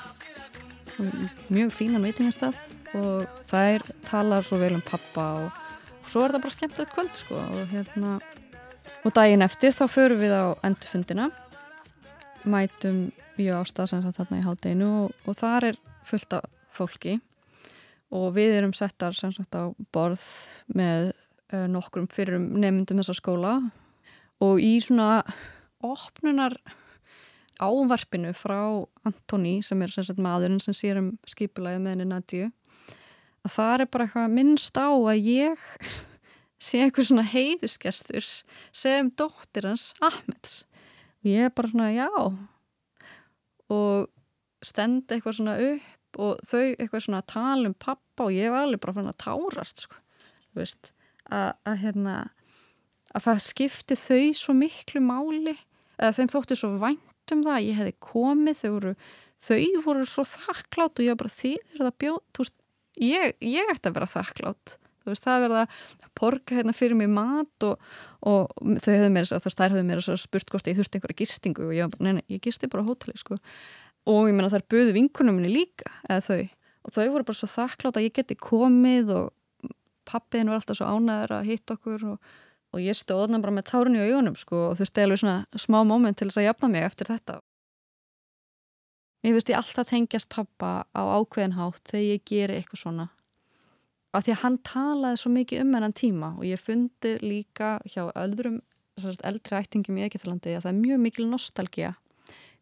mjög 1.54 1.74
fínan 1.74 2.06
veitingastaf 2.06 2.70
og 2.94 3.42
þær 3.48 3.86
talar 4.06 4.46
svo 4.46 4.60
vel 4.62 4.76
um 4.78 4.86
pappa 4.86 5.26
og 5.44 6.08
svo 6.10 6.24
er 6.26 6.36
það 6.36 6.46
bara 6.46 6.56
skemmtilegt 6.58 6.94
kvöld 6.94 7.18
sko 7.18 7.40
og 7.40 7.72
hérna 7.72 8.18
og 9.04 9.16
daginn 9.16 9.46
eftir 9.46 9.74
þá 9.76 9.86
förum 9.92 10.22
við 10.22 10.36
á 10.36 10.46
endurfundina 10.64 11.30
mætum 12.44 13.06
við 13.38 13.54
ástað 13.58 13.92
sem 13.92 14.04
sagt 14.04 14.20
þarna 14.20 14.40
í 14.42 14.46
haldeginu 14.46 14.90
og, 15.04 15.14
og 15.26 15.38
þar 15.40 15.70
er 15.72 15.80
fullt 16.08 16.38
af 16.38 16.50
fólki 16.74 17.18
og 18.14 18.34
við 18.36 18.60
erum 18.60 18.76
settar 18.78 19.16
sem 19.18 19.34
sagt 19.34 19.56
á 19.58 19.74
borð 19.96 20.24
með 20.76 21.14
uh, 21.54 21.66
nokkrum 21.72 22.08
fyrrum 22.12 22.52
nefndum 22.62 23.02
þessa 23.02 23.18
skóla 23.18 23.58
og 24.44 24.62
í 24.62 24.76
svona 24.84 25.24
opnunar 25.84 26.56
ávarpinu 27.64 28.34
frá 28.38 28.60
Antoni 29.08 29.58
sem 29.66 29.82
er 29.84 29.94
sem 29.94 30.06
sagt 30.08 30.22
maðurinn 30.22 30.62
sem 30.64 30.76
sér 30.78 31.00
um 31.02 31.14
skipulæði 31.30 31.82
með 31.84 31.96
henni 31.96 32.10
Nadju 32.10 32.50
að 33.44 33.56
það 33.58 33.74
er 33.76 33.90
bara 33.92 34.08
eitthvað 34.08 34.36
minnst 34.38 34.80
á 34.80 34.90
að 34.92 35.28
ég 35.28 35.66
sé 36.64 36.84
eitthvað 36.84 37.10
svona 37.10 37.26
heiðusgestur 37.28 38.30
sem 38.76 39.12
dóttir 39.20 39.68
hans 39.68 39.92
Ahmeds. 40.04 40.64
Og 41.24 41.32
ég 41.32 41.48
er 41.48 41.56
bara 41.56 41.72
svona 41.72 41.90
já. 41.92 42.10
Og 43.74 44.10
stend 44.64 45.12
eitthvað 45.12 45.40
svona 45.40 45.58
upp 45.72 46.20
og 46.24 46.44
þau 46.46 46.62
eitthvað 46.62 47.06
svona 47.08 47.24
tala 47.26 47.70
um 47.70 47.76
pappa 47.76 48.28
og 48.28 48.36
ég 48.36 48.54
var 48.54 48.68
alveg 48.68 48.82
bara 48.84 49.02
að 49.02 49.18
tárast 49.24 49.84
sko, 49.86 49.98
veist 50.54 50.92
að, 51.26 51.56
að 51.66 51.80
hérna 51.82 52.18
að 53.14 53.26
það 53.28 53.42
skipti 53.48 53.98
þau 53.98 54.28
svo 54.38 54.56
miklu 54.58 55.02
máli 55.04 55.56
eða 55.98 56.14
þeim 56.18 56.32
þótti 56.34 56.58
svo 56.60 56.72
vænt 56.82 57.13
um 57.32 57.44
það 57.46 57.56
að 57.56 57.68
ég 57.68 57.80
hefði 57.80 57.96
komið 58.04 58.60
þau 58.60 58.70
voru, 58.74 58.94
þau 59.44 59.58
voru 59.86 60.06
svo 60.10 60.26
þakklátt 60.28 61.00
og 61.00 61.06
ég 61.06 61.14
var 61.14 61.22
bara 61.24 61.38
þýðir 61.40 61.84
það 61.84 62.00
bjóð 62.04 62.22
veist, 62.40 62.58
ég, 63.00 63.36
ég 63.40 63.74
ætti 63.74 63.90
að 63.90 64.00
vera 64.00 64.10
þakklátt 64.14 64.78
veist, 65.08 65.26
það 65.26 65.46
verða 65.48 65.62
að 65.66 66.10
porka 66.20 66.58
hérna 66.58 66.76
fyrir 66.76 66.98
mig 67.00 67.12
mat 67.12 67.68
og, 67.68 67.80
og 68.24 68.52
þau 68.84 68.92
hefðu 68.92 69.12
mér 69.16 69.30
þess 69.30 69.48
að 69.50 69.58
þær 69.60 69.76
hefðu 69.76 69.86
mér 69.90 70.04
spurt 70.22 70.54
hvort 70.54 70.70
ég 70.70 70.78
þurfti 70.80 71.00
einhverja 71.00 71.20
gistingu 71.24 71.68
og 71.68 71.76
ég 71.76 71.88
var 71.88 71.96
bara, 71.96 72.08
neina, 72.08 72.26
ég 72.32 72.44
gisti 72.44 72.70
bara 72.72 72.86
á 72.86 72.88
hóteli 72.88 73.16
sko. 73.20 73.40
Og 74.10 74.28
ég 74.30 74.36
menna 74.36 74.52
þær 74.52 74.66
buðu 74.72 74.96
vinkunum 74.96 75.40
minni 75.40 75.52
líka 75.52 75.88
eða 76.10 76.24
þau. 76.28 76.42
Og 76.84 76.96
þau 76.96 77.06
voru 77.16 77.28
bara 77.28 77.40
svo 77.40 77.52
þakklátt 77.52 78.00
að 78.00 78.08
ég 78.08 78.16
geti 78.18 78.40
komið 78.40 79.14
og 79.16 79.74
pappiðin 80.10 80.52
var 80.52 80.60
alltaf 80.60 80.80
svo 80.80 80.90
ánæður 80.90 81.38
að 81.38 81.52
hitta 81.52 81.78
okkur 81.78 82.08
og, 82.14 82.34
og 82.74 82.82
ég 82.82 82.98
stóðna 82.98 83.40
bara 83.44 83.54
með 83.56 83.70
tárun 83.70 83.98
í 83.98 84.04
augunum 84.04 84.36
sko 84.40 84.70
og 84.70 84.78
þurfti 84.80 85.04
alveg 85.04 85.22
svona 85.22 85.62
smá 85.62 85.80
móment 85.88 86.18
til 86.20 86.30
þess 86.30 86.42
að 86.42 86.48
jafna 86.48 86.70
mig 86.74 86.86
eftir 86.88 87.12
þetta. 87.12 87.40
Ég 89.24 89.36
veist 89.38 89.52
ég 89.52 89.60
alltaf 89.60 89.88
tengjast 89.88 90.30
pappa 90.34 90.72
á 90.92 91.02
ákveðinhátt 91.02 91.94
þegar 91.94 92.08
ég 92.10 92.26
geri 92.28 92.58
eitthvað 92.60 92.82
svona. 92.82 93.08
Af 94.14 94.26
því 94.26 94.36
að 94.36 94.42
hann 94.44 94.58
talaði 94.68 95.22
svo 95.22 95.32
mikið 95.34 95.64
um 95.64 95.74
hennan 95.78 95.96
tíma 95.98 96.34
og 96.36 96.46
ég 96.46 96.62
fundi 96.62 97.14
líka 97.24 97.78
hjá 97.88 98.10
öðrum 98.12 98.60
eldri 99.26 99.58
ættingum 99.58 99.98
í 99.98 100.04
Egeþalandi 100.06 100.58
að 100.58 100.68
það 100.68 100.74
er 100.74 100.82
mjög 100.84 101.02
mikil 101.08 101.30
nostálgija 101.32 101.96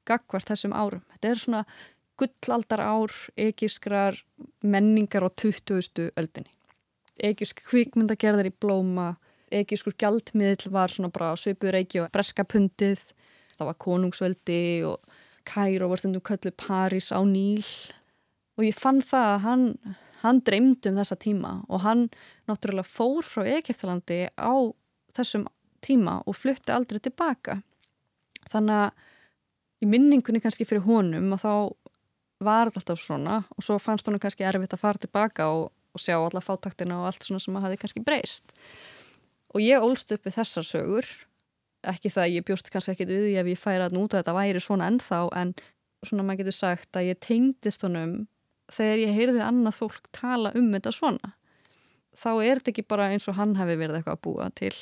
gagvart 0.08 0.48
þessum 0.54 0.76
árum. 0.78 1.04
Þetta 1.12 1.32
er 1.32 1.42
svona 1.42 1.66
gullaldar 2.22 2.84
ár, 2.86 3.12
egiskrar 3.36 4.22
menningar 4.62 5.26
á 5.28 5.30
20. 5.34 6.12
öldinni 6.16 6.54
egisk 7.22 7.62
kvikmyndagerðar 7.70 8.50
í 8.50 8.56
blóma 8.64 9.14
egiskur 9.54 9.96
gjaldmiðl 10.00 10.70
var 10.74 10.94
svona 10.94 11.12
bara 11.14 11.34
svipuður 11.40 11.80
eigi 11.80 12.02
og 12.02 12.12
breska 12.14 12.46
pundið. 12.48 13.04
Það 13.58 13.70
var 13.70 13.80
konungsveldi 13.86 14.62
og 14.90 15.18
Kæro 15.48 15.90
var 15.90 16.02
stundum 16.02 16.24
köllu 16.26 16.54
París 16.54 17.10
á 17.14 17.20
Níl. 17.26 17.66
Og 18.60 18.68
ég 18.68 18.78
fann 18.78 19.02
það 19.02 19.28
að 19.28 19.44
hann, 19.46 19.66
hann 20.22 20.42
dreymdi 20.46 20.92
um 20.92 21.00
þessa 21.00 21.18
tíma 21.18 21.54
og 21.70 21.84
hann 21.86 22.08
náttúrulega 22.50 22.88
fór 22.88 23.26
frá 23.26 23.48
Egiptalandi 23.58 24.24
á 24.38 24.54
þessum 25.18 25.48
tíma 25.82 26.20
og 26.26 26.38
flutti 26.38 26.74
aldrei 26.74 27.02
tilbaka. 27.02 27.62
Þannig 28.52 28.86
að 28.86 29.06
í 29.82 29.90
minningunni 29.90 30.42
kannski 30.44 30.68
fyrir 30.70 30.86
honum 30.86 31.32
og 31.34 31.42
þá 31.42 31.54
var 32.42 32.70
alltaf 32.70 33.02
svona 33.02 33.44
og 33.56 33.66
svo 33.66 33.78
fannst 33.82 34.08
honum 34.10 34.22
kannski 34.22 34.46
erfitt 34.46 34.74
að 34.76 34.84
fara 34.84 35.02
tilbaka 35.02 35.50
og 35.54 35.72
og 35.92 36.00
sjá 36.00 36.18
alla 36.18 36.42
fátaktina 36.44 37.02
og 37.02 37.10
allt 37.10 37.26
svona 37.26 37.42
sem 37.44 37.58
að 37.58 37.68
hafi 37.68 37.80
kannski 37.82 38.04
breyst 38.06 38.54
og 39.52 39.64
ég 39.64 39.84
ólst 39.84 40.12
upp 40.16 40.26
við 40.26 40.38
þessar 40.40 40.68
sögur. 40.68 41.10
Ekki 41.88 42.12
það 42.14 42.24
að 42.24 42.36
ég 42.36 42.46
bjóst 42.46 42.70
kannski 42.70 42.94
ekkit 42.94 43.10
við 43.10 43.24
því 43.26 43.36
ef 43.42 43.52
ég 43.52 43.60
færa 43.62 43.88
að 43.90 43.96
núta 43.98 44.20
þetta 44.20 44.36
væri 44.38 44.62
svona 44.62 44.88
ennþá 44.92 45.22
en 45.42 45.54
svona 46.06 46.26
maður 46.26 46.44
getur 46.44 46.58
sagt 46.58 46.98
að 46.98 47.08
ég 47.10 47.22
tengdist 47.22 47.86
honum 47.86 48.16
þegar 48.72 49.02
ég 49.02 49.16
heyrði 49.18 49.44
annað 49.46 49.78
fólk 49.80 50.10
tala 50.16 50.54
um 50.58 50.70
þetta 50.76 50.94
svona. 50.96 51.34
Þá 52.18 52.32
er 52.44 52.60
þetta 52.60 52.74
ekki 52.74 52.88
bara 52.92 53.10
eins 53.12 53.28
og 53.32 53.38
hann 53.40 53.56
hefði 53.58 53.78
verið 53.80 54.00
eitthvað 54.00 54.18
að 54.18 54.24
búa 54.28 54.48
til. 54.56 54.74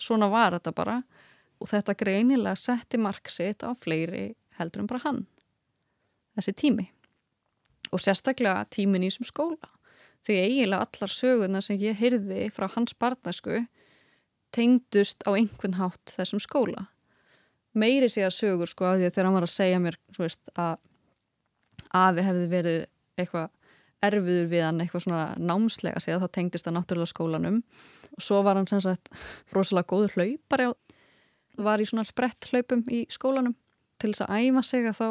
Svona 0.00 0.28
var 0.32 0.56
þetta 0.56 0.74
bara. 0.76 0.98
Og 1.62 1.70
þetta 1.70 1.96
greinilega 1.96 2.58
setti 2.58 2.98
marksitt 3.00 3.64
á 3.64 3.72
fleiri 3.78 4.34
heldur 4.58 4.84
en 4.84 4.90
bara 4.90 5.04
hann. 5.04 5.22
Þessi 6.36 6.54
tími. 6.60 6.88
Og 7.94 8.02
sérstaklega 8.02 8.66
tímin 8.74 9.06
í 9.06 9.10
sem 9.14 9.26
skóla. 9.26 9.70
Því 10.24 10.38
eiginlega 10.40 10.86
allar 10.86 11.12
söguna 11.12 11.62
sem 11.62 11.78
ég 11.80 11.98
heyrði 12.00 12.48
frá 12.54 12.66
hans 12.74 12.94
barnasku 12.98 13.62
tengdust 14.54 15.24
á 15.26 15.34
einhvern 15.34 15.78
hátt 15.80 16.14
þessum 16.14 16.42
skóla. 16.42 16.86
Meiri 17.74 18.08
sé 18.10 18.22
að 18.22 18.36
sögur 18.36 18.70
sko 18.70 18.86
af 18.86 19.00
því 19.00 19.08
að 19.08 19.14
þegar 19.16 19.28
hann 19.28 19.36
var 19.38 19.46
að 19.48 19.54
segja 19.54 19.82
mér 19.82 19.98
veist, 20.18 20.40
að 20.54 20.76
afi 21.94 22.26
hefði 22.26 22.46
verið 22.52 22.80
eitthvað 23.18 23.50
erfiður 24.04 24.48
við 24.50 24.64
hann 24.66 24.80
eitthvað 24.82 25.04
svona 25.06 25.24
námslega 25.40 26.02
segja 26.02 26.20
þá 26.22 26.28
tengdist 26.36 26.68
það 26.68 26.76
náttúrulega 26.78 27.10
skólanum. 27.10 27.60
Og 28.14 28.22
svo 28.22 28.40
var 28.46 28.58
hann 28.58 28.68
sem 28.70 28.82
sagt 28.84 29.10
rosalega 29.54 29.90
góður 29.90 30.14
hlaupari 30.18 30.70
var 31.64 31.82
í 31.82 31.86
svona 31.88 32.06
sprett 32.06 32.50
hlaupum 32.50 32.84
í 32.92 33.04
skólanum. 33.12 33.56
Til 34.02 34.12
þess 34.12 34.26
að 34.26 34.42
æfa 34.42 34.64
sig 34.66 34.88
að 34.90 35.00
þá 35.00 35.08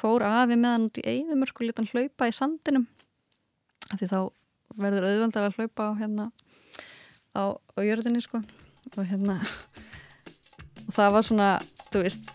fór 0.00 0.26
afi 0.26 0.58
með 0.58 0.74
hann 0.74 0.86
út 0.88 1.00
í 1.00 1.06
eigðumörku 1.14 1.66
litan 1.66 1.90
hlaupa 1.90 2.30
í 2.30 2.34
sandinum. 2.34 2.86
Því 3.90 4.10
þá 4.10 4.20
verður 4.78 5.08
auðvöldar 5.08 5.48
að 5.48 5.58
hlaupa 5.58 5.90
á 5.90 5.92
hérna 5.98 6.30
á, 7.34 7.42
á 7.58 7.78
jörðinni 7.82 8.22
sko 8.22 8.42
og 8.98 9.06
hérna 9.06 9.36
og 10.86 10.94
það 10.96 11.12
var 11.14 11.26
svona, 11.26 11.50
þú 11.92 12.02
veist 12.04 12.32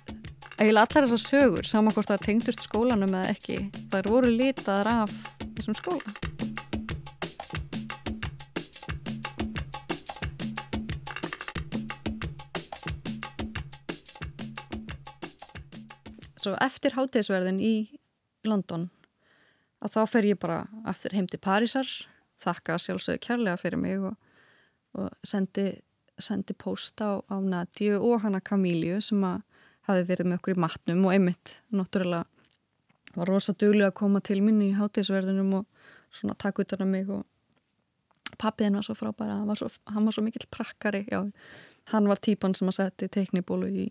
eiginlega 0.55 0.85
allar 0.87 1.07
þessar 1.09 1.23
sögur, 1.23 1.67
saman 1.67 1.95
hvort 1.95 2.07
það 2.07 2.23
tengdust 2.29 2.63
skólanum 2.63 3.11
eða 3.11 3.33
ekki, 3.33 3.57
það 3.91 4.09
voru 4.13 4.31
litaðar 4.31 4.91
af 5.03 5.15
þessum 5.57 5.75
skóla. 5.75 6.15
Svo 16.45 16.53
eftir 16.61 16.93
hátegisverðin 16.93 17.57
í 17.59 17.75
London 18.45 18.91
að 19.81 19.95
þá 19.95 20.01
fer 20.11 20.27
ég 20.29 20.39
bara 20.39 20.59
eftir 20.87 21.15
heim 21.17 21.27
til 21.27 21.41
Parísar 21.41 21.89
þakka 22.41 22.77
sjálfsögðu 22.83 23.23
kærlega 23.25 23.57
fyrir 23.59 23.81
mig 23.81 24.03
og, 24.05 24.13
og 24.95 25.09
sendi, 25.25 25.71
sendi 26.21 26.55
posta 26.57 27.05
á, 27.05 27.13
á 27.27 27.35
Nadju 27.41 27.99
og 27.99 28.21
hana 28.23 28.41
Kamíliu 28.41 29.01
sem 29.03 29.23
að 29.23 29.43
hafi 29.87 30.07
verið 30.07 30.29
með 30.29 30.39
okkur 30.39 30.55
í 30.55 30.61
matnum 30.63 31.05
og 31.05 31.13
einmitt 31.13 31.59
náttúrulega 31.75 32.25
var 33.15 33.29
rosa 33.31 33.53
duglega 33.53 33.91
að 33.91 33.99
koma 33.99 34.21
til 34.23 34.41
minni 34.43 34.71
í 34.71 34.77
hátíðsverðinum 34.77 35.53
og 35.59 35.65
svona 36.15 36.35
taka 36.39 36.65
utan 36.65 36.83
á 36.83 36.87
mig 36.87 37.09
og 37.11 37.23
pappiðin 38.41 38.79
var 38.79 38.87
svo 38.87 38.95
frábæra, 38.97 39.37
hann 39.39 39.47
var 39.47 39.59
svo, 39.59 39.69
svo 40.11 40.23
mikill 40.23 40.47
prakkari, 40.51 41.05
já, 41.07 41.21
hann 41.93 42.09
var 42.09 42.19
típan 42.19 42.55
sem 42.55 42.67
að 42.67 42.79
setja 42.79 43.11
teiknibólu 43.11 43.69
í 43.69 43.85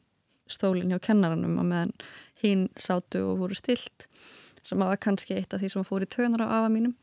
stólinn 0.51 0.93
hjá 0.93 1.01
kennaranum 1.01 1.57
og 1.63 1.69
meðan 1.71 1.95
hinn 2.43 2.67
sátu 2.77 3.23
og 3.25 3.41
voru 3.41 3.57
stilt 3.57 4.09
sem 4.65 4.81
var 4.81 5.01
kannski 5.01 5.37
eitt 5.39 5.55
af 5.55 5.63
því 5.63 5.71
sem 5.73 5.87
fór 5.87 6.05
í 6.05 6.09
tönar 6.09 6.45
á 6.45 6.49
afa 6.61 6.69
mínum. 6.73 6.95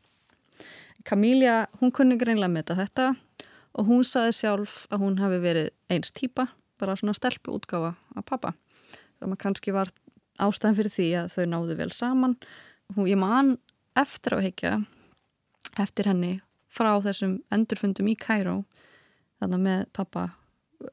Kamília, 1.06 1.66
hún 1.80 1.90
kunni 1.94 2.18
greinlega 2.18 2.50
með 2.50 2.74
þetta 2.78 3.12
og 3.72 3.88
hún 3.88 4.04
saði 4.04 4.34
sjálf 4.36 4.82
að 4.92 5.04
hún 5.04 5.18
hafi 5.22 5.38
verið 5.42 5.70
eins 5.92 6.12
típa, 6.14 6.48
bara 6.80 6.96
svona 6.98 7.14
stelpu 7.16 7.54
útgáfa 7.56 7.94
af 8.16 8.26
pappa. 8.28 8.52
Sem 9.18 9.32
að 9.32 9.40
kannski 9.44 9.74
var 9.74 9.92
ástæðan 10.42 10.78
fyrir 10.78 10.94
því 10.96 11.08
að 11.20 11.34
þau 11.36 11.44
náðu 11.52 11.76
vel 11.78 11.90
saman. 11.94 12.36
Og 12.96 13.08
ég 13.08 13.20
man 13.20 13.56
eftir 13.98 14.36
á 14.36 14.44
heikja 14.44 14.72
eftir 15.80 16.10
henni 16.10 16.32
frá 16.72 16.94
þessum 17.04 17.38
endurfundum 17.52 18.10
í 18.10 18.16
Kæró 18.18 18.62
þannig 19.40 19.62
með 19.62 19.84
pappa 19.96 20.28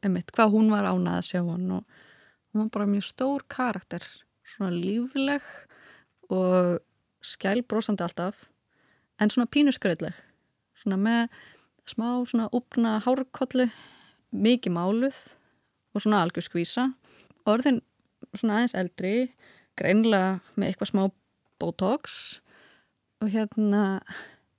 emitt, 0.06 0.32
hvað 0.36 0.54
hún 0.54 0.72
var 0.72 0.88
ánað 0.88 1.20
að 1.20 1.28
sjá 1.30 1.42
hann. 1.42 1.72
Og 1.80 2.54
hún 2.54 2.66
var 2.66 2.74
bara 2.76 2.90
mjög 2.92 3.08
stór 3.10 3.46
karakter 3.50 4.06
svona 4.48 4.74
lífleg 4.74 5.46
og 6.30 6.80
skælbrósandi 7.26 8.06
alltaf 8.06 8.48
en 9.20 9.32
svona 9.32 9.50
pínusgröðleg 9.52 10.16
svona 10.80 11.00
með 11.00 11.40
smá 11.90 12.08
svona 12.30 12.50
upna 12.56 12.98
hárkollu 13.04 13.70
mikið 14.32 14.76
máluð 14.76 15.18
og 15.94 16.04
svona 16.04 16.22
algjör 16.24 16.46
skvísa. 16.46 16.90
Orðin 17.50 17.82
svona 18.34 18.60
aðeins 18.60 18.78
eldri 18.78 19.14
greinlega 19.80 20.40
með 20.56 20.70
eitthvað 20.70 20.92
smá 20.92 21.04
botox 21.60 22.16
og 23.24 23.32
hérna 23.34 23.84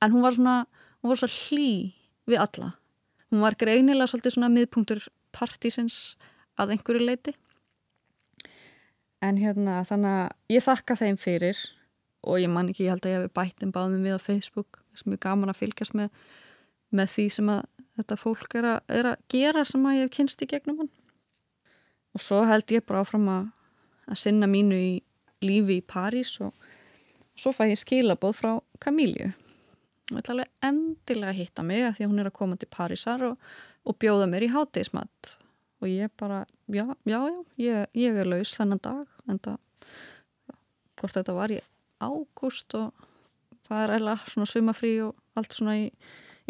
en 0.03 0.13
hún 0.15 0.25
var 0.25 0.37
svona 0.37 0.57
hún 1.01 1.13
var 1.13 1.21
svo 1.23 1.31
hlý 1.31 1.71
við 2.29 2.43
alla. 2.43 2.75
Hún 3.31 3.45
var 3.45 3.57
greinilega 3.59 4.11
svolítið 4.11 4.37
svona 4.37 4.53
miðpunktur 4.53 5.07
partísins 5.33 6.17
að 6.59 6.75
einhverju 6.75 7.07
leiti 7.07 7.37
en 9.25 9.39
hérna 9.41 9.81
þannig 9.89 10.17
að 10.25 10.57
ég 10.57 10.65
þakka 10.65 10.97
þeim 10.99 11.19
fyrir 11.21 11.59
og 12.27 12.41
ég 12.41 12.53
man 12.53 12.69
ekki, 12.69 12.87
ég 12.87 12.95
held 12.95 13.07
að 13.07 13.13
ég 13.13 13.23
hef 13.25 13.35
bættin 13.37 13.73
báðum 13.73 14.05
við 14.05 14.17
á 14.17 14.21
Facebook. 14.21 14.81
Sem 14.97 15.15
er 15.15 15.21
gaman 15.23 15.53
að 15.53 15.61
fylgjast 15.63 15.97
með 15.97 16.11
með 16.95 17.13
því 17.15 17.27
sem 17.37 17.53
að 17.53 17.63
þetta 18.01 18.19
fólk 18.21 18.57
er 18.59 18.69
að, 18.73 18.81
er 18.89 19.09
að 19.13 19.23
gera 19.33 19.65
sem 19.69 19.87
að 19.87 19.97
ég 19.99 20.09
hef 20.09 20.17
kynst 20.17 20.43
í 20.45 20.49
gegnum 20.51 20.83
hann. 20.83 20.93
Og 22.17 22.25
svo 22.25 22.41
held 22.49 22.73
ég 22.75 22.87
bara 22.87 23.05
áfram 23.05 23.29
að, 23.31 23.51
að 24.11 24.21
sinna 24.25 24.49
mínu 24.51 24.79
í 24.79 24.93
lífi 25.45 25.79
í 25.81 25.87
París 25.87 26.33
og 26.43 26.55
svo 27.39 27.53
fæ 27.57 27.67
ég 27.71 27.81
skilaboð 27.81 28.37
frá 28.37 28.53
Kamíliu 28.83 29.31
og 30.11 30.19
ætla 30.19 30.35
alveg 30.35 30.67
endilega 30.67 31.31
að 31.31 31.39
hitta 31.39 31.65
mig 31.65 31.85
að 31.87 31.97
því 31.97 32.05
að 32.05 32.11
hún 32.11 32.23
er 32.23 32.31
að 32.31 32.39
koma 32.41 32.59
til 32.59 32.69
Parísar 32.73 33.25
og, 33.29 33.51
og 33.87 33.99
bjóða 34.03 34.27
mér 34.31 34.47
í 34.47 34.51
hátegismat 34.53 35.35
og 35.81 35.89
ég 35.89 36.13
bara, 36.21 36.43
já, 36.69 36.85
já, 37.09 37.21
já 37.21 37.45
ég, 37.63 37.93
ég 37.97 38.19
er 38.21 38.29
laus 38.29 38.53
þennan 38.57 38.83
dag 38.85 39.31
en 39.31 39.39
það, 39.41 39.61
hvort 41.01 41.17
þetta 41.17 41.37
var 41.37 41.55
í 41.55 41.61
ágúst 42.01 42.77
og 42.77 43.07
það 43.69 43.85
er 43.85 43.95
eða 44.01 44.17
svona 44.27 44.51
sumafrí 44.51 44.93
og 45.07 45.39
allt 45.39 45.57
svona 45.57 45.79
í, 45.79 45.87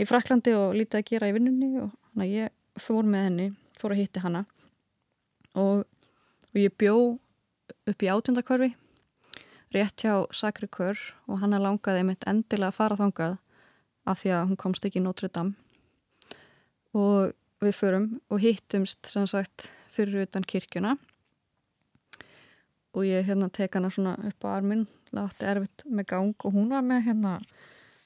í 0.00 0.06
Fraklandi 0.08 0.54
og 0.56 0.76
lítið 0.78 1.00
að 1.00 1.08
gera 1.10 1.30
í 1.30 1.34
vinnunni 1.36 1.70
og 1.82 1.90
þannig 2.10 2.26
að 2.26 2.36
ég 2.36 2.80
fór 2.80 3.08
með 3.08 3.26
henni, 3.28 3.48
fór 3.76 3.94
að 3.94 4.00
hitti 4.00 4.22
hana. 4.24 4.44
Og, 5.58 5.82
og 5.84 6.60
ég 6.60 6.76
bjó 6.78 6.94
upp 7.90 8.04
í 8.04 8.10
átjöndakvarfi 8.10 8.70
rétt 9.74 10.02
hjá 10.02 10.26
Sakri 10.34 10.66
Kör 10.70 10.98
og 11.30 11.40
hann 11.42 11.54
er 11.54 11.62
langaði 11.62 12.02
mitt 12.06 12.26
endilega 12.30 12.72
að 12.72 12.78
fara 12.78 12.98
þangað 12.98 13.36
af 14.10 14.22
því 14.22 14.32
að 14.34 14.46
hún 14.48 14.58
komst 14.58 14.86
ekki 14.86 14.98
í 14.98 15.04
Notre 15.04 15.30
Dame 15.30 15.54
og 16.96 17.36
við 17.62 17.76
förum 17.76 18.06
og 18.32 18.42
hittumst 18.42 19.12
sem 19.12 19.26
sagt 19.30 19.68
fyrir 19.92 20.24
utan 20.24 20.46
kirkjuna. 20.46 20.96
Og 22.96 23.04
ég 23.06 23.26
hérna 23.28 23.50
tek 23.52 23.76
hana 23.76 23.90
svona 23.92 24.16
upp 24.26 24.46
á 24.46 24.48
armin 24.56 24.88
látti 25.14 25.46
erfitt 25.46 25.84
með 25.86 26.08
gang 26.10 26.46
og 26.46 26.54
hún 26.56 26.72
var 26.72 26.82
með 26.86 27.04
hérna 27.06 27.36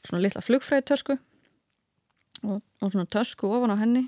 svona 0.04 0.20
litla 0.24 0.42
flugfræði 0.44 0.84
tösku 0.90 1.16
og, 2.44 2.60
og 2.80 2.92
svona 2.92 3.08
tösku 3.10 3.50
ofan 3.50 3.74
á 3.74 3.80
henni 3.80 4.04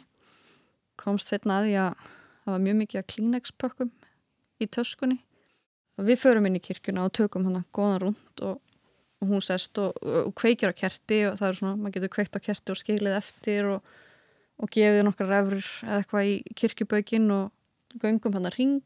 komst 1.01 1.33
setna 1.33 1.61
að 1.61 1.69
því 1.69 1.79
að 1.85 2.05
það 2.45 2.53
var 2.53 2.67
mjög 2.67 2.79
mikið 2.83 3.01
að 3.01 3.09
Kleenex 3.13 3.57
pökkum 3.61 3.91
í 4.63 4.69
töskunni 4.69 5.19
og 5.97 6.07
við 6.09 6.23
förum 6.23 6.47
inn 6.49 6.61
í 6.61 6.63
kirkjuna 6.63 7.09
og 7.09 7.17
tökum 7.17 7.49
hana 7.49 7.65
góðan 7.77 8.03
rúnd 8.07 8.45
og 8.47 8.61
og 9.21 9.29
hún 9.29 9.43
sest 9.45 9.79
og, 9.81 9.97
og 10.03 10.35
kveikir 10.37 10.73
á 10.73 10.75
kerti 10.77 11.23
og 11.31 11.39
það 11.41 11.49
er 11.49 11.59
svona, 11.59 11.77
maður 11.81 11.97
getur 11.97 12.13
kveikt 12.13 12.37
á 12.37 12.41
kerti 12.45 12.73
og 12.73 12.81
skilið 12.81 13.17
eftir 13.17 13.71
og, 13.77 13.95
gefið 14.73 15.03
nokkar 15.07 15.31
refur 15.31 15.65
eða 15.85 16.01
eitthvað 16.01 16.31
í 16.31 16.37
kirkjubökin 16.57 17.31
og 17.33 18.01
göngum 18.03 18.37
hann 18.37 18.49
að 18.49 18.59
ring 18.61 18.77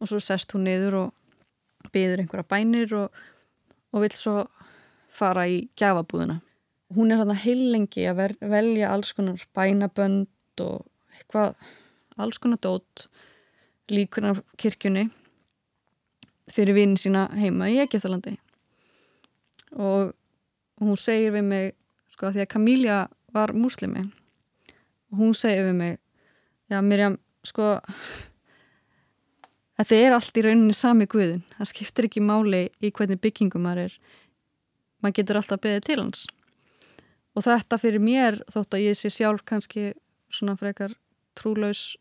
og 0.00 0.10
svo 0.10 0.20
sest 0.24 0.52
hún 0.56 0.66
niður 0.68 0.98
og 1.00 1.90
byður 1.94 2.22
einhverja 2.22 2.48
bænir 2.48 2.94
og, 2.96 3.20
og 3.92 4.04
vil 4.04 4.12
svo 4.16 4.36
fara 5.10 5.46
í 5.48 5.62
gjafabúðina. 5.76 6.38
Hún 6.94 7.12
er 7.12 7.20
hann 7.20 7.30
að 7.30 7.44
heilengi 7.44 8.06
að 8.10 8.36
velja 8.40 8.90
alls 8.90 9.12
konar 9.14 9.42
bænabönd 9.54 10.62
og 10.64 10.86
eitthvað, 11.14 11.54
alls 12.18 12.40
konar 12.42 12.58
dót 12.62 13.06
líkunar 13.90 14.42
kirkjunni 14.58 15.08
fyrir 16.50 16.74
vinn 16.74 16.96
sína 16.98 17.26
heima 17.38 17.68
í 17.70 17.78
Egeftalandi 17.82 18.36
og 19.78 20.12
hún 20.82 20.98
segir 20.98 21.34
við 21.34 21.46
mig 21.46 21.74
sko 22.14 22.32
því 22.34 22.44
að 22.44 22.52
Kamília 22.54 23.00
var 23.34 23.54
muslimi 23.54 24.02
og 25.10 25.22
hún 25.22 25.36
segir 25.38 25.68
við 25.68 25.78
mig 25.78 25.98
já 26.70 26.80
Mirjam 26.86 27.18
sko 27.46 27.76
þetta 29.78 30.00
er 30.00 30.16
allt 30.16 30.38
í 30.38 30.46
rauninni 30.46 30.76
sami 30.76 31.08
guðin 31.10 31.42
það 31.56 31.72
skiptir 31.72 32.10
ekki 32.10 32.22
máli 32.24 32.66
í 32.82 32.90
hvernig 32.90 33.22
byggingum 33.22 33.64
maður 33.64 33.88
er. 33.88 33.96
Maður 35.00 35.16
getur 35.16 35.38
alltaf 35.40 35.62
beðið 35.64 35.86
til 35.86 35.98
hans 36.02 36.26
og 37.40 37.46
þetta 37.46 37.78
fyrir 37.80 38.02
mér 38.04 38.42
þótt 38.52 38.76
að 38.76 38.84
ég 38.84 38.98
sé 38.98 39.10
sjálf 39.12 39.44
kannski 39.48 39.94
svona 40.30 40.58
frekar 40.60 40.92
trúlaus 41.38 41.96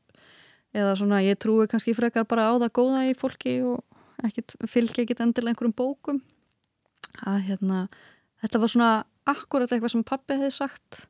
eða 0.75 0.97
svona 0.99 1.21
ég 1.23 1.39
trúi 1.39 1.67
kannski 1.71 1.95
frekar 1.97 2.27
bara 2.29 2.49
á 2.51 2.53
það 2.59 2.73
góða 2.75 3.05
í 3.07 3.15
fólki 3.17 3.55
og 3.63 3.79
ekkit, 4.27 4.57
fylgja 4.67 5.05
ekkit 5.05 5.23
endilega 5.23 5.55
einhverjum 5.55 5.77
bókum 5.79 6.19
að 7.23 7.39
hérna, 7.47 7.85
þetta 8.43 8.61
var 8.61 8.73
svona 8.73 8.91
akkurat 9.29 9.71
eitthvað 9.71 9.95
sem 9.95 10.05
pappi 10.05 10.37
hefði 10.37 10.51
sagt 10.59 11.05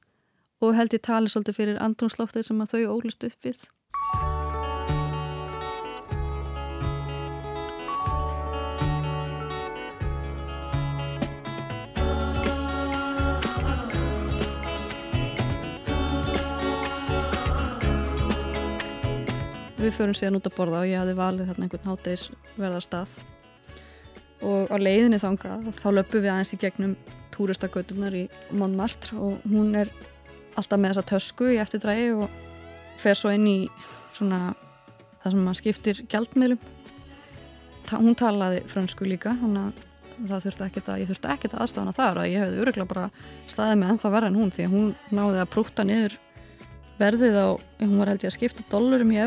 og 0.61 0.75
held 0.77 0.93
ég 0.93 1.03
tali 1.07 1.31
svolítið 1.31 1.57
fyrir 1.57 1.81
andrumsloftið 1.83 2.49
sem 2.49 2.61
að 2.61 2.75
þau 2.75 2.99
ólist 2.99 3.25
upp 3.25 3.47
við. 3.49 3.65
Við 19.79 19.93
förum 19.95 20.15
síðan 20.17 20.35
út 20.41 20.47
að 20.49 20.55
borða 20.57 20.79
og 20.83 20.89
ég 20.89 20.99
hafði 20.99 21.13
valið 21.15 21.49
þarna 21.49 21.65
einhvern 21.65 21.85
háteis 21.87 22.23
verða 22.59 22.79
stað. 22.83 23.11
Og 24.43 24.71
á 24.71 24.75
leiðinni 24.75 25.19
þanga 25.21 25.53
þá 25.77 25.85
löpum 25.93 26.23
við 26.25 26.31
aðeins 26.33 26.51
í 26.51 26.59
gegnum 26.59 26.95
túristagötunar 27.31 28.17
í 28.19 28.25
Montmartre 28.51 29.15
og 29.15 29.45
hún 29.47 29.71
er 29.79 29.91
alltaf 30.59 30.81
með 30.81 30.97
þessa 30.97 31.05
tösku 31.13 31.47
í 31.53 31.59
eftirdrægi 31.63 32.09
og 32.17 32.33
fer 32.99 33.15
svo 33.15 33.31
inn 33.31 33.47
í 33.47 33.55
svona 34.17 34.49
það 35.21 35.31
sem 35.31 35.45
maður 35.45 35.59
skiptir 35.61 36.03
gjaldmiðlum. 36.11 36.67
Hún 37.93 38.19
talaði 38.19 38.59
fransku 38.67 39.07
líka 39.07 39.37
þannig 39.39 39.69
að 39.69 40.27
það 40.33 40.45
þurfti 40.49 40.67
ekkert 40.67 40.91
að 40.91 40.99
ég 41.05 41.11
þurfti 41.13 41.31
ekkert 41.37 41.55
að 41.55 41.63
aðstafana 41.63 41.95
þar 41.95 42.21
að 42.25 42.29
ég 42.33 42.43
hefði 42.43 42.61
öruglega 42.65 42.91
bara 42.91 43.07
staðið 43.47 43.79
með 43.79 43.95
ennþá 43.95 44.13
verða 44.17 44.33
en 44.33 44.41
hún 44.43 44.51
því 44.51 44.67
að 44.67 44.75
hún 44.75 44.91
náði 45.15 45.39
að 45.39 45.49
prúta 45.55 45.87
niður 45.87 46.19
verðið 46.99 47.39
á, 47.39 47.47
hún 47.79 47.97
var 48.01 48.11
held 48.11 48.27
ég 48.27 48.33
að 48.33 48.35
skipta 48.35 48.69
dollurum 48.75 49.15
í 49.15 49.23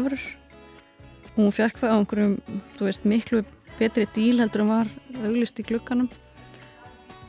efur 1.33 1.47
hún 1.47 1.57
fekk 1.57 1.81
það 1.81 1.93
á 1.93 1.97
einhverjum, 1.99 2.37
þú 2.77 2.89
veist, 2.89 3.09
miklu 3.09 3.45
betri 3.79 4.07
díl 4.15 4.43
heldur 4.43 4.67
en 4.67 4.73
var 4.73 4.93
auglist 5.25 5.59
í 5.59 5.67
glukkanum 5.67 6.11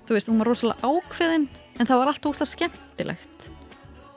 þú 0.07 0.17
veist, 0.17 0.29
hún 0.29 0.41
var 0.41 0.49
rosalega 0.51 0.83
ákveðin 0.83 1.49
en 1.79 1.89
það 1.89 1.99
var 1.99 2.11
allt 2.11 2.27
ógst 2.29 2.43
að 2.43 2.51
skemmtilegt. 2.53 3.49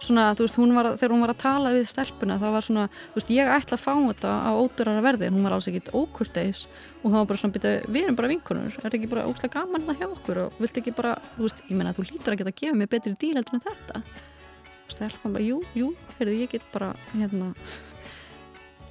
Svona, 0.06 0.24
þú 0.36 0.44
veist, 0.44 0.58
hún 0.60 0.74
var, 0.76 0.86
þegar 1.00 1.12
hún 1.14 1.22
var 1.24 1.32
að 1.32 1.40
tala 1.40 1.72
við 1.74 1.86
stelpuna, 1.90 2.36
það 2.42 2.52
var 2.54 2.66
svona, 2.66 2.84
þú 2.92 3.16
veist, 3.16 3.32
ég 3.32 3.48
ætla 3.50 3.78
að 3.78 3.82
fá 3.82 3.94
þetta 3.94 4.34
á 4.44 4.50
ódurara 4.52 5.02
verði, 5.06 5.26
en 5.26 5.38
hún 5.38 5.46
var 5.46 5.56
alls 5.56 5.68
ekkit 5.70 5.88
ókurteis. 5.96 6.60
Og 7.00 7.08
það 7.08 7.16
var 7.16 7.28
bara 7.30 7.40
svona, 7.40 7.54
byrja, 7.56 7.72
við 7.88 8.02
erum 8.04 8.18
bara 8.18 8.30
vinkunur 8.30 8.68
er 8.68 8.76
þetta 8.84 8.98
ekki 9.00 9.10
bara 9.14 9.26
ógst 9.30 9.46
að 9.48 9.54
gaman 9.56 9.86
það 9.88 9.98
hjá 10.02 10.08
okkur? 10.10 10.42
Og 10.44 10.60
vilt 10.62 10.80
ekki 10.82 10.94
bara, 11.00 11.16
þú 11.38 11.48
veist, 11.48 11.64
ég 11.64 11.80
menna, 11.80 11.96
þú 11.96 12.02
lítur 12.10 12.34
að 12.34 12.40
geta 12.42 12.52
að 12.52 12.60
gefa 12.60 12.76
mig 12.76 12.92
betri 12.92 13.14
díl 13.16 13.36
heldur 13.38 13.56
en 13.56 13.66
þetta. 13.66 14.04
Þú 14.04 14.90
veist, 14.90 15.00
það 15.00 15.08
er 15.08 15.18
bara, 15.24 15.46
jú, 15.48 15.58
jú, 15.80 15.88
heyrðu, 16.20 16.34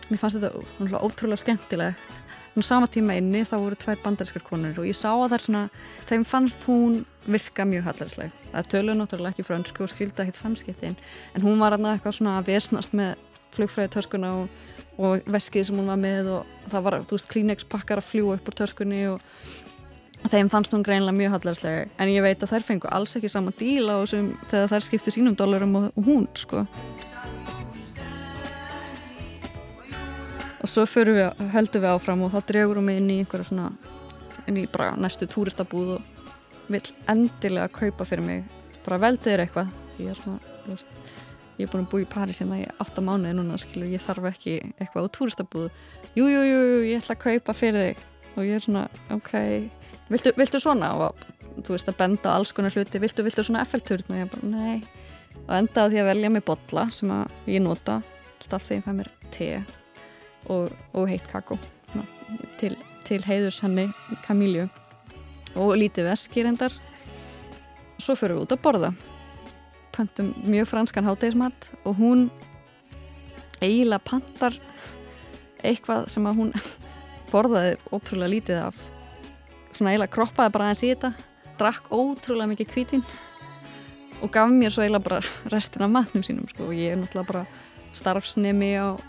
mér 0.10 0.22
fannst 0.22 0.39
þetta 0.39 1.02
ótrúlega 1.02 1.41
skemmtilegt. 1.41 2.22
En 2.56 2.63
sama 2.63 2.88
tíma 2.88 3.18
inni 3.20 3.41
þá 3.44 3.58
voru 3.60 3.76
tvær 3.76 4.00
bandarískar 4.00 4.44
konur 4.48 4.78
og 4.80 4.88
ég 4.88 4.96
sá 4.96 5.10
að 5.12 5.26
það 5.26 5.34
er 5.36 5.44
svona 5.44 5.63
þeim 6.08 6.24
fannst 6.24 6.63
hún 6.70 7.02
virka 7.28 7.65
mjög 7.68 7.88
hallarsleg 7.89 8.36
það 8.54 8.70
töluði 8.72 8.98
náttúrulega 9.00 9.34
ekki 9.34 9.46
frönsku 9.48 9.84
og 9.84 9.91
skildi 9.91 10.24
ekkert 10.24 10.39
samskiptin 10.39 10.96
en 11.36 11.44
hún 11.44 11.60
var 11.60 11.76
aðna 11.76 11.96
eitthvað 11.96 12.20
svona 12.20 12.38
að 12.39 12.52
vesnast 12.54 12.96
með 12.96 13.15
flugfræði 13.56 13.91
törskuna 13.96 14.32
og, 14.39 14.56
og 15.00 15.30
veskið 15.36 15.70
sem 15.70 15.80
hún 15.80 15.91
var 15.91 16.00
með 16.00 16.32
og 16.38 16.56
það 16.72 16.88
var, 16.88 16.98
þú 17.04 17.18
veist, 17.18 17.30
Kleenex 17.32 17.68
pakkar 17.72 18.02
að 18.02 18.10
fljúa 18.12 18.38
upp 18.38 18.52
úr 18.52 18.58
törskunni 18.62 19.02
og 19.10 20.30
þeim 20.32 20.52
fannst 20.54 20.74
hún 20.76 20.86
greinlega 20.86 21.18
mjög 21.18 21.36
hallarsleg 21.38 21.91
en 22.00 22.13
ég 22.13 22.26
veit 22.26 22.39
að 22.39 22.54
þær 22.54 22.68
fengu 22.70 22.91
alls 22.96 23.18
ekki 23.18 23.32
sama 23.32 23.52
díl 23.58 23.89
á 23.89 24.00
þessum 24.04 24.32
þegar 24.52 24.72
þær 24.76 24.88
skiptu 24.88 25.15
sínum 25.15 25.36
dólarum 25.39 25.76
og, 25.82 25.91
og 25.96 26.08
hún, 26.08 26.30
sko 26.39 26.65
og 30.65 30.71
svo 30.71 30.86
við, 31.06 31.21
höldum 31.54 31.84
við 31.84 31.91
áfram 31.91 32.23
og 32.25 32.34
þá 32.34 32.39
dregurum 32.49 32.89
við 32.89 33.01
inn 33.01 33.10
í 33.13 33.19
einhverja 33.21 33.49
svona 33.51 33.69
inn 34.49 34.58
í 34.58 34.65
bara 34.71 34.95
næstu 34.97 35.28
túristabúð 35.30 35.95
og 35.97 36.71
vil 36.73 36.82
endilega 37.12 37.69
kaupa 37.69 38.08
fyrir 38.08 38.25
mig. 38.25 38.47
Bara 38.86 39.01
veldu 39.04 39.30
þér 39.30 39.45
eitthvað. 39.45 39.69
Ég 39.99 40.10
er 40.12 40.17
svona, 40.19 40.56
þú 40.63 40.73
veist 40.73 40.97
ég 41.60 41.67
er 41.67 41.71
búin 41.71 41.86
að 41.86 41.91
búa 41.91 42.04
í 42.04 42.10
París 42.15 42.41
hérna 42.41 42.58
í 42.60 42.65
8 42.82 43.04
mánuði 43.06 43.36
núna 43.38 43.60
skilur, 43.62 43.91
ég 43.93 44.04
þarf 44.04 44.28
ekki 44.32 44.58
eitthvað 44.73 45.08
á 45.08 45.13
túristabúð. 45.19 45.69
Jújújú, 46.17 46.41
jú, 46.49 46.60
jú, 46.71 46.82
ég 46.89 47.04
ætla 47.04 47.15
að 47.15 47.23
kaupa 47.28 47.56
fyrir 47.56 47.88
þig. 47.89 48.04
Og 48.36 48.49
ég 48.49 48.58
er 48.58 48.65
svona, 48.65 48.84
ok 49.15 49.32
viltu, 50.10 50.34
viltu 50.36 50.60
svona? 50.60 50.91
Og 50.97 51.62
þú 51.62 51.78
veist 51.78 51.93
að 51.93 52.01
benda 52.01 52.36
alls 52.36 52.51
konar 52.56 52.73
hluti, 52.73 52.99
viltu, 53.06 53.23
viltu 53.23 53.45
svona 53.45 53.63
effekturn 53.63 54.10
og 54.10 54.19
ég 54.19 54.34
bara, 54.34 54.51
nei. 54.51 54.84
Og 55.45 55.56
endaði 55.62 55.95
því 55.95 56.04
að 56.04 56.12
velja 56.12 56.36
mig 56.36 56.45
botla 56.49 56.89
sem 56.91 57.15
að 57.15 57.49
ég 57.54 57.63
nota. 57.63 58.01
Alltaf 58.41 58.67
þegar 58.67 58.82
ég 58.82 58.86
fæ 58.89 58.93
mér 58.99 59.12
te 59.32 59.49
og, 60.51 60.71
og 60.93 61.10
heitt 61.10 61.27
kakó. 61.31 61.58
Til, 62.60 62.75
til 63.05 63.21
heiðurs 63.25 63.62
henni 63.63 63.89
Kamílju. 64.25 64.67
Og 65.55 65.75
lítið 65.79 66.10
veskir 66.10 66.49
endar 66.49 66.73
svo 68.01 68.15
fyrir 68.17 68.38
við 68.38 68.45
út 68.45 68.55
að 68.55 68.63
borða. 68.63 68.91
Pantum 69.95 70.34
mjög 70.43 70.67
franskan 70.73 71.08
hátægismat 71.08 71.69
og 71.86 71.95
hún 71.99 72.25
eiginlega 73.63 74.03
pantar 74.03 74.58
eitthvað 75.63 76.10
sem 76.12 76.25
að 76.27 76.41
hún 76.41 76.51
borðaði 77.31 77.77
ótrúlega 77.91 78.34
lítið 78.34 78.62
af. 78.65 78.81
Svona 79.75 79.93
eiginlega 79.93 80.15
kroppaði 80.15 80.55
bara 80.55 80.69
aðeins 80.69 80.84
í 80.84 80.91
þetta 80.91 81.13
drakk 81.60 81.88
ótrúlega 81.93 82.51
mikið 82.51 82.71
kvítvin 82.73 83.05
og 84.23 84.31
gaf 84.34 84.51
mér 84.51 84.73
svo 84.73 84.84
eiginlega 84.84 85.08
bara 85.08 85.21
restin 85.53 85.88
af 85.88 85.93
matnum 85.93 86.25
sínum 86.25 86.49
sko. 86.51 86.69
Og 86.69 86.75
ég 86.75 86.93
er 86.93 86.99
náttúrulega 86.99 87.31
bara 87.31 87.45
starfsnemi 87.95 88.73
á 88.75 88.99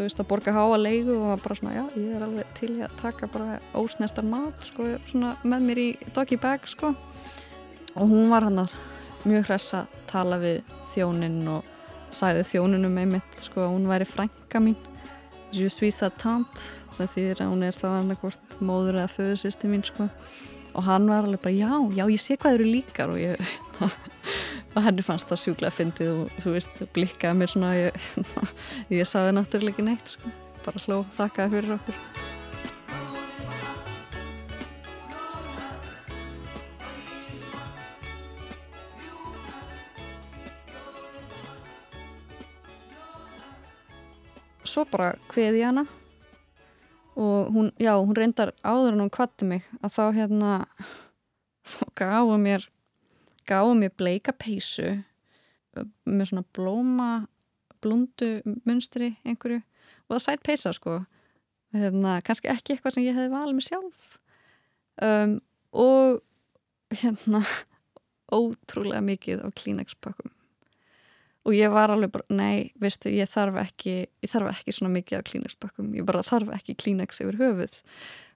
þú 0.00 0.06
veist 0.06 0.20
að 0.22 0.28
borga 0.30 0.52
háa 0.56 0.76
leigu 0.80 1.14
og 1.20 1.42
bara 1.42 1.56
svona 1.58 1.74
já 1.74 1.82
ég 1.92 2.12
er 2.16 2.22
alveg 2.24 2.52
til 2.56 2.70
að 2.80 2.92
taka 2.96 3.26
bara 3.28 3.58
ósnertar 3.76 4.24
mat 4.24 4.62
sko 4.64 4.86
svona 5.10 5.34
með 5.44 5.66
mér 5.66 5.80
í 5.82 5.88
doggy 6.16 6.38
bag 6.40 6.64
sko. 6.70 6.94
Og 7.98 8.06
hún 8.08 8.30
var 8.32 8.46
hann 8.46 8.62
að 8.62 8.72
mjög 9.28 9.50
hress 9.50 9.74
að 9.76 9.98
tala 10.08 10.38
við 10.40 10.62
þjóninn 10.94 11.42
og 11.52 11.68
sæði 12.16 12.46
þjóninu 12.54 12.88
með 12.94 13.12
mitt 13.16 13.42
sko 13.44 13.66
að 13.66 13.74
hún 13.74 13.90
væri 13.90 14.08
frænka 14.08 14.62
mín. 14.64 14.78
Je 15.52 15.68
suis 15.68 16.00
sa 16.00 16.08
tante 16.08 16.62
sem 16.96 17.10
þýðir 17.10 17.44
að 17.44 17.52
hún 17.52 17.66
er 17.66 17.76
þá 17.76 17.88
annarkvort 17.90 18.56
móður 18.64 19.02
eða 19.02 19.12
föðusisti 19.18 19.68
mín 19.68 19.84
sko. 19.84 20.08
Og 20.70 20.86
hann 20.86 21.10
var 21.10 21.26
alveg 21.26 21.44
bara 21.44 21.58
já, 21.58 21.72
já 21.98 22.04
ég 22.06 22.22
sé 22.22 22.38
hvað 22.40 22.56
eru 22.56 22.72
líkar 22.72 23.12
og 23.12 23.20
ég 23.20 23.36
og 24.80 24.86
henni 24.86 25.04
fannst 25.04 25.28
það 25.28 25.42
sjúklega 25.42 25.76
fyndið 25.76 26.10
og 26.14 26.36
þú 26.40 26.54
veist, 26.54 26.82
blikkaði 26.96 27.36
mér 27.36 27.52
svona 27.52 27.74
ég, 27.76 28.04
ég 29.00 29.08
saði 29.08 29.36
náttúrulega 29.36 29.76
ekki 29.76 29.84
neitt 29.84 30.14
sko. 30.16 30.32
bara 30.64 30.84
hló, 30.86 31.02
þakkaði 31.18 31.56
fyrir 31.56 31.76
okkur 31.76 32.02
Svo 44.70 44.84
bara 44.86 45.16
hveði 45.32 45.64
hana 45.66 45.82
og 47.18 47.48
hún, 47.50 47.72
já, 47.74 47.90
hún 47.98 48.14
reyndar 48.14 48.52
áður 48.62 48.94
en 48.94 49.02
hún 49.02 49.12
kvatti 49.12 49.48
mig 49.50 49.66
að 49.82 49.96
þá 49.96 50.04
hérna 50.14 50.52
þá 51.74 51.88
gafu 51.98 52.36
mér 52.40 52.70
gáði 53.50 53.76
mér 53.80 53.94
bleika 53.98 54.34
peysu 54.36 54.94
með 56.06 56.30
svona 56.30 56.46
blóma 56.56 57.10
blundu 57.82 58.40
munstri 58.68 59.14
einhverju. 59.24 59.60
Og 60.08 60.16
það 60.16 60.24
sætt 60.24 60.46
peysa 60.46 60.72
sko. 60.76 60.98
Hérna, 61.74 62.18
kannski 62.26 62.50
ekki 62.50 62.74
eitthvað 62.74 62.96
sem 62.96 63.06
ég 63.06 63.16
hefði 63.16 63.34
valið 63.34 63.56
mig 63.56 63.66
sjálf. 63.68 64.18
Um, 65.00 65.38
og 65.70 66.20
hérna 66.90 67.44
ótrúlega 68.40 69.02
mikið 69.06 69.46
á 69.46 69.48
Kleenex 69.54 69.96
pakkum 70.02 70.34
og 71.48 71.54
ég 71.56 71.72
var 71.72 71.88
alveg 71.88 72.12
bara, 72.12 72.26
nei, 72.36 72.70
veistu, 72.80 73.08
ég 73.14 73.28
þarf 73.30 73.56
ekki 73.62 73.94
ég 74.04 74.30
þarf 74.30 74.50
ekki 74.52 74.74
svona 74.76 74.92
mikið 74.98 75.22
á 75.22 75.26
Kleenex 75.26 75.56
pakkum 75.62 75.88
ég 75.96 76.04
bara 76.08 76.24
þarf 76.26 76.52
ekki 76.58 76.76
Kleenex 76.78 77.22
yfir 77.24 77.38
höfuð. 77.40 77.80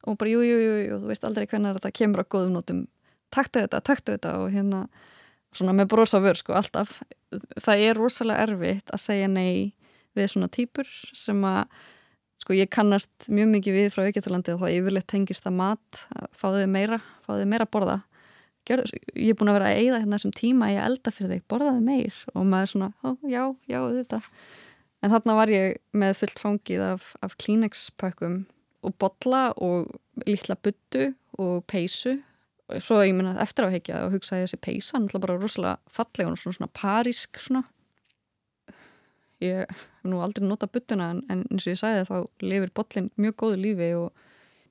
Og 0.08 0.16
bara, 0.20 0.32
jú, 0.32 0.40
jú, 0.44 0.56
jú, 0.60 0.74
jú 0.86 1.00
þú 1.02 1.10
veist 1.10 1.26
aldrei 1.28 1.46
hvernig 1.50 1.76
þetta 1.76 1.92
kemur 1.98 2.24
á 2.24 2.32
góðum 2.32 2.56
nótum 2.56 2.80
taktu 3.34 3.64
þetta, 3.64 3.82
taktu 3.84 4.14
þetta 4.14 4.36
og 4.42 4.54
hérna 4.54 4.84
svona 5.54 5.74
með 5.76 5.90
brosa 5.92 6.20
vör 6.22 6.38
sko 6.38 6.56
alltaf. 6.58 7.00
Það 7.62 7.84
er 7.88 7.98
rosalega 7.98 8.46
erfitt 8.48 8.94
að 8.94 9.04
segja 9.04 9.28
nei 9.30 9.74
við 10.14 10.30
svona 10.30 10.50
týpur 10.52 10.88
sem 11.14 11.40
að 11.46 11.68
sko 12.42 12.56
ég 12.56 12.70
kannast 12.72 13.28
mjög 13.32 13.52
mikið 13.54 13.78
við 13.78 13.86
frá 13.94 14.04
Egyptalandi 14.06 14.54
og 14.54 14.64
þá 14.64 14.68
yfirleitt 14.74 15.08
tengist 15.10 15.46
það 15.46 15.56
mat 15.60 16.02
fáðu 16.36 16.66
meira, 16.70 17.00
fáðu 17.26 17.46
meira 17.50 17.66
að 17.66 17.72
borða. 17.76 17.96
Gjör, 18.64 18.80
ég 19.12 19.34
er 19.34 19.36
búin 19.36 19.50
að 19.52 19.58
vera 19.58 19.70
að 19.70 19.78
eigða 19.80 19.98
hérna 20.00 20.18
þessum 20.18 20.34
tíma 20.38 20.70
ég 20.72 20.84
elda 20.86 21.12
fyrir 21.12 21.34
þig, 21.34 21.42
borðaði 21.52 21.82
meir. 21.84 22.20
Og 22.32 22.46
maður 22.48 22.70
svona, 22.72 23.16
já, 23.28 23.42
já, 23.68 23.80
þetta 23.98 24.20
en 25.04 25.12
þarna 25.12 25.36
var 25.36 25.52
ég 25.52 25.80
með 25.92 26.14
fullt 26.22 26.40
fangið 26.40 26.84
af, 26.86 27.10
af 27.24 27.36
Kleenex 27.40 27.90
pakkum 28.00 28.44
og 28.84 28.94
botla 29.00 29.50
og 29.60 29.92
lítla 30.24 30.56
byttu 30.56 31.10
og 31.40 31.64
peysu 31.68 32.18
svo 32.82 33.00
ég 33.04 33.14
minna 33.16 33.36
eftir 33.42 33.66
að 33.66 33.76
hekja 33.76 34.02
og 34.06 34.16
hugsa 34.16 34.36
að 34.36 34.46
þessi 34.46 34.60
peysa 34.64 34.96
hann 34.96 35.08
er 35.08 35.22
bara 35.22 35.38
rosalega 35.38 35.76
falleg 35.92 36.30
og 36.30 36.38
svona, 36.40 36.56
svona 36.58 36.70
parísk 36.80 37.40
svona. 37.42 37.64
Ég 39.42 39.64
hef 39.68 39.86
nú 40.08 40.20
aldrei 40.24 40.46
notað 40.46 40.74
buttuna 40.76 41.10
en, 41.14 41.22
en 41.32 41.44
eins 41.50 41.66
og 41.66 41.74
ég 41.74 41.80
sagði 41.80 42.04
þá 42.08 42.16
lifir 42.44 42.74
botlinn 42.76 43.10
mjög 43.20 43.38
góðu 43.42 43.60
lífi 43.60 43.90
og 43.98 44.26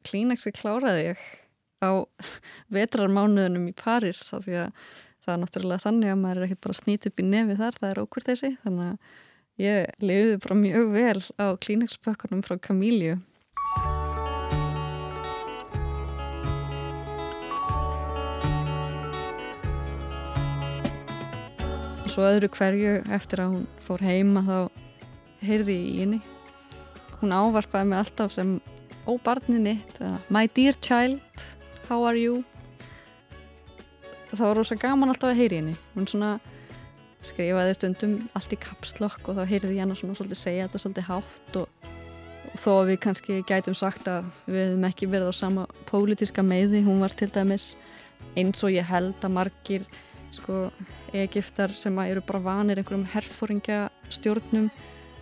klínexi 0.07 0.53
kláraði 0.55 1.09
ég 1.11 1.25
á 1.83 1.91
vetrarmánuðunum 2.77 3.67
í 3.71 3.75
París 3.77 4.23
þá 4.29 4.37
því 4.45 4.57
að 4.63 4.87
það 5.23 5.35
er 5.35 5.43
náttúrulega 5.43 5.85
þannig 5.85 6.13
að 6.13 6.23
maður 6.23 6.41
er 6.41 6.47
ekkert 6.47 6.65
bara 6.67 6.79
snýt 6.79 7.09
upp 7.09 7.21
í 7.21 7.27
nefi 7.27 7.59
þar 7.59 7.77
það 7.79 7.91
er 7.91 8.01
okkur 8.03 8.27
þessi. 8.29 8.55
Þannig 8.63 8.89
að 8.89 9.63
ég 9.63 10.01
lifiði 10.03 10.41
bara 10.47 10.61
mjög 10.63 10.95
vel 10.97 11.21
á 11.39 11.47
klínexpökkunum 11.63 12.43
frá 12.47 12.57
Camíliu 12.59 13.19
svo 22.13 22.25
öðru 22.27 22.49
hverju 22.53 22.93
eftir 23.15 23.41
að 23.41 23.55
hún 23.55 23.67
fór 23.87 24.03
heima 24.05 24.43
þá 24.45 24.57
heyrði 25.43 25.75
ég 25.75 25.89
í 25.89 25.99
henni. 26.03 26.19
Hún 27.21 27.33
ávarpaði 27.33 27.89
mig 27.89 28.01
alltaf 28.03 28.35
sem 28.35 28.55
ó 29.07 29.13
barnið 29.23 29.63
mitt, 29.65 30.01
my 30.29 30.45
dear 30.55 30.77
child 30.83 31.45
how 31.89 32.03
are 32.07 32.19
you? 32.19 32.43
Það 34.33 34.45
var 34.47 34.57
rosa 34.57 34.77
gaman 34.79 35.13
alltaf 35.13 35.31
að 35.31 35.41
heyri 35.41 35.59
henni. 35.61 35.73
Hún 35.95 36.07
svona 36.09 36.35
skrifaði 37.23 37.75
stundum 37.77 38.15
allt 38.37 38.53
í 38.53 38.59
kapslokk 38.61 39.29
og 39.31 39.39
þá 39.39 39.43
heyrði 39.49 39.75
ég 39.77 39.83
henni 39.83 39.97
svona 39.97 40.17
svolítið 40.17 40.39
segja 40.39 40.67
þetta 40.67 40.81
svolítið 40.83 41.09
hátt 41.09 41.59
og, 41.61 41.91
og 42.51 42.57
þó 42.59 42.71
við 42.89 42.97
kannski 43.05 43.41
gætum 43.47 43.77
sagt 43.77 44.09
að 44.11 44.31
við 44.45 44.65
hefum 44.67 44.87
ekki 44.89 45.09
verið 45.11 45.31
á 45.31 45.33
sama 45.37 45.67
pólitiska 45.89 46.45
meiði, 46.45 46.83
hún 46.85 47.03
var 47.03 47.15
til 47.15 47.29
dæmis 47.33 47.73
eins 48.37 48.63
og 48.65 48.73
ég 48.73 48.89
held 48.89 49.23
að 49.23 49.37
margir 49.37 49.87
sko 50.33 50.67
Egiptar 51.13 51.73
sem 51.77 51.97
eru 52.05 52.23
bara 52.25 52.43
vanir 52.43 52.81
einhverjum 52.81 53.07
herfóringja 53.13 53.87
stjórnum 54.13 54.69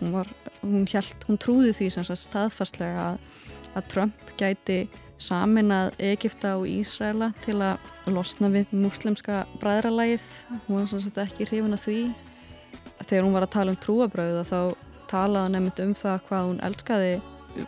hún, 0.00 0.12
var, 0.12 0.28
hún, 0.62 0.86
held, 0.90 1.26
hún 1.28 1.40
trúði 1.40 1.72
því 1.76 1.90
sem 1.94 2.06
staðfastlega 2.08 3.12
að, 3.12 3.24
að 3.78 3.88
Trump 3.92 4.36
gæti 4.40 4.82
samin 5.22 5.70
að 5.74 5.92
Egipta 6.02 6.56
og 6.58 6.66
Ísraela 6.66 7.30
til 7.44 7.58
að 7.62 8.10
losna 8.10 8.50
við 8.52 8.72
muslimska 8.74 9.44
bræðralægið 9.62 10.28
hún 10.66 10.80
var 10.80 10.88
svona 10.90 11.26
ekki 11.26 11.46
hrifin 11.46 11.76
að 11.76 11.84
því. 11.86 11.98
Þegar 13.02 13.26
hún 13.26 13.36
var 13.36 13.46
að 13.46 13.54
tala 13.54 13.74
um 13.74 13.82
trúabröðu 13.82 14.42
þá 14.48 14.58
talaði 15.12 15.52
nefnd 15.54 15.84
um 15.84 15.94
það 15.98 16.24
hvað 16.28 16.48
hún 16.48 16.64
elskaði 16.68 17.12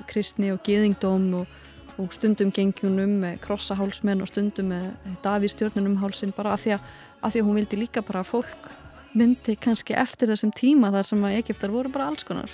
kristni 0.09 0.51
og 0.55 0.63
gíðingdóm 0.67 1.27
og, 1.43 1.57
og 2.01 2.15
stundum 2.15 2.51
gengjunum 2.55 3.19
með 3.23 3.41
krossahálsmenn 3.45 4.25
og 4.25 4.31
stundum 4.31 4.73
með 4.73 5.17
Davís-stjórnunum 5.25 5.99
hálsin 6.01 6.35
bara 6.37 6.55
af 6.57 6.65
því 6.65 6.79
að 6.79 6.89
af 7.25 7.33
því 7.33 7.41
að 7.41 7.49
hún 7.49 7.59
vildi 7.59 7.81
líka 7.81 8.05
bara 8.05 8.23
að 8.23 8.33
fólk 8.35 8.71
myndi 9.15 9.57
kannski 9.61 9.97
eftir 9.97 10.31
þessum 10.33 10.53
tíma 10.55 10.91
þar 10.95 11.09
sem 11.09 11.27
að 11.27 11.37
Egiptar 11.39 11.73
voru 11.73 11.91
bara 11.95 12.11
alls 12.11 12.27
konar. 12.27 12.51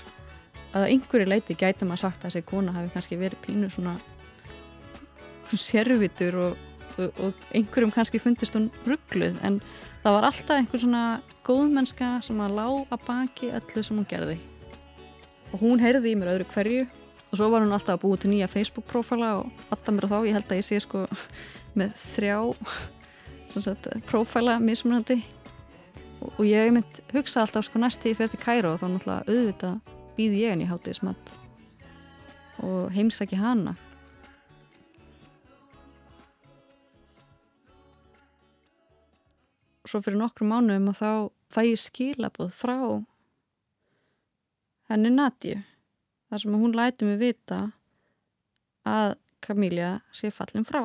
Að 0.76 0.90
einhverju 0.92 1.28
leiti 1.28 1.56
gæti 1.58 1.88
maður 1.88 2.04
sagt 2.04 2.24
að 2.24 2.30
þessi 2.30 2.46
kona 2.46 2.74
hafi 2.76 2.92
kannski 2.94 3.18
verið 3.18 3.40
pínu 3.46 3.70
svona 3.72 3.96
sérvitur 5.50 6.36
og, 6.38 6.60
og, 7.00 7.16
og 7.24 7.56
einhverjum 7.56 7.90
kannski 7.94 8.20
fundist 8.22 8.54
hún 8.54 8.68
ruggluð 8.86 9.40
en 9.46 9.58
það 10.04 10.16
var 10.16 10.28
alltaf 10.28 10.60
einhver 10.60 10.84
svona 10.84 11.02
góðmennska 11.48 12.12
sem 12.22 12.38
að 12.44 12.56
lá 12.60 12.66
að 12.68 13.04
baki 13.08 13.50
öllu 13.58 13.82
sem 13.82 13.98
hún 13.98 14.08
gerði. 14.10 14.38
Og 15.50 15.64
hún 15.64 15.82
heyrði 15.82 16.12
í 16.12 16.18
mér 16.20 16.36
öðru 16.36 16.48
hverju 16.52 16.86
og 17.30 17.38
svo 17.38 17.50
var 17.50 17.64
hún 17.64 17.74
alltaf 17.74 17.96
að 17.96 18.04
búið 18.04 18.22
til 18.22 18.32
nýja 18.36 18.52
Facebook-prófala 18.52 19.34
og 19.40 19.66
alltaf 19.72 19.96
mér 19.96 20.10
þá, 20.12 20.18
ég 20.28 20.38
held 20.38 20.52
að 20.52 20.60
ég 20.60 20.68
sé 20.68 20.80
sko 20.84 21.04
með 21.78 21.98
þrjá 22.14 22.38
sagt, 23.58 23.88
prófala 24.06 24.58
mismunandi. 24.62 25.18
Og, 26.20 26.32
og 26.36 26.44
ég 26.46 26.70
mynd 26.74 27.02
hugsa 27.14 27.42
alltaf 27.42 27.66
sko 27.66 27.80
næst 27.82 28.04
í 28.06 28.14
fyrst 28.14 28.36
í 28.36 28.40
Kæra 28.40 28.74
og 28.74 28.80
þá 28.82 28.86
náttúrulega 28.92 29.26
auðvitað 29.26 29.94
býði 30.16 30.42
ég 30.44 30.54
henni 30.54 30.66
í 30.66 30.70
hátíðismat 30.70 31.32
og 32.60 32.90
heimsæki 32.92 33.38
hana. 33.40 33.74
Svo 39.88 40.02
fyrir 40.04 40.20
nokkru 40.20 40.46
mánuðum 40.46 40.92
og 40.92 40.98
þá 41.00 41.10
fæ 41.50 41.62
ég 41.72 41.80
skilabóð 41.80 42.52
frá 42.54 42.76
henni 44.90 45.10
Nadju 45.14 45.56
þar 46.30 46.42
sem 46.42 46.56
hún 46.62 46.76
læti 46.76 47.08
mig 47.08 47.18
vita 47.18 47.60
að 48.86 49.16
Camilla 49.40 50.00
sé 50.14 50.30
fallin 50.34 50.66
frá. 50.68 50.84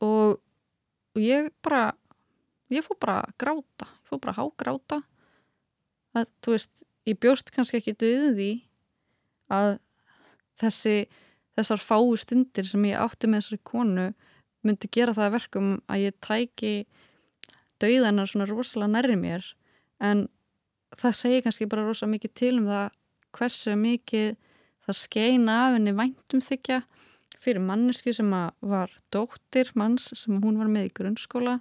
Og, 0.00 0.40
og 1.14 1.22
ég 1.24 1.50
bara 1.64 1.90
ég 2.70 2.84
fór 2.86 2.98
bara 3.02 3.20
að 3.24 3.36
gráta 3.42 3.88
ég 3.90 4.10
fór 4.10 4.20
bara 4.22 4.34
að 4.34 4.40
hágráta. 4.40 5.02
Að 6.14 6.26
þú 6.42 6.54
veist, 6.56 6.72
ég 7.06 7.18
bjóst 7.22 7.52
kannski 7.54 7.78
ekki 7.78 7.94
döðu 7.98 8.30
því 8.34 8.50
að 9.54 9.70
þessi 10.60 10.96
þessar 11.58 11.82
fáu 11.82 12.16
stundir 12.18 12.66
sem 12.66 12.84
ég 12.88 12.98
átti 12.98 13.28
með 13.28 13.44
þessari 13.44 13.62
konu 13.70 14.06
myndi 14.66 14.90
gera 14.92 15.14
það 15.16 15.34
verkum 15.36 15.70
að 15.90 16.04
ég 16.06 16.18
tæki 16.24 16.72
dauðanar 17.80 18.28
svona 18.28 18.48
rosalega 18.50 18.92
nærri 18.92 19.16
mér. 19.16 19.44
En 20.00 20.26
það 20.98 21.16
segir 21.16 21.44
kannski 21.46 21.68
bara 21.70 21.86
rosalega 21.86 22.16
mikið 22.16 22.34
til 22.42 22.54
um 22.58 22.68
það 22.68 22.96
hversu 23.38 23.76
mikið 23.78 24.30
það 24.86 24.98
skeina 24.98 25.58
af 25.66 25.76
henni 25.76 25.94
væntum 25.96 26.42
þykja 26.44 26.80
fyrir 27.40 27.62
mannesku 27.64 28.12
sem 28.14 28.30
var 28.60 28.92
dóttir 29.12 29.70
manns 29.78 30.10
sem 30.18 30.40
hún 30.42 30.58
var 30.60 30.70
með 30.70 30.90
í 30.90 30.94
grunnskóla. 31.00 31.58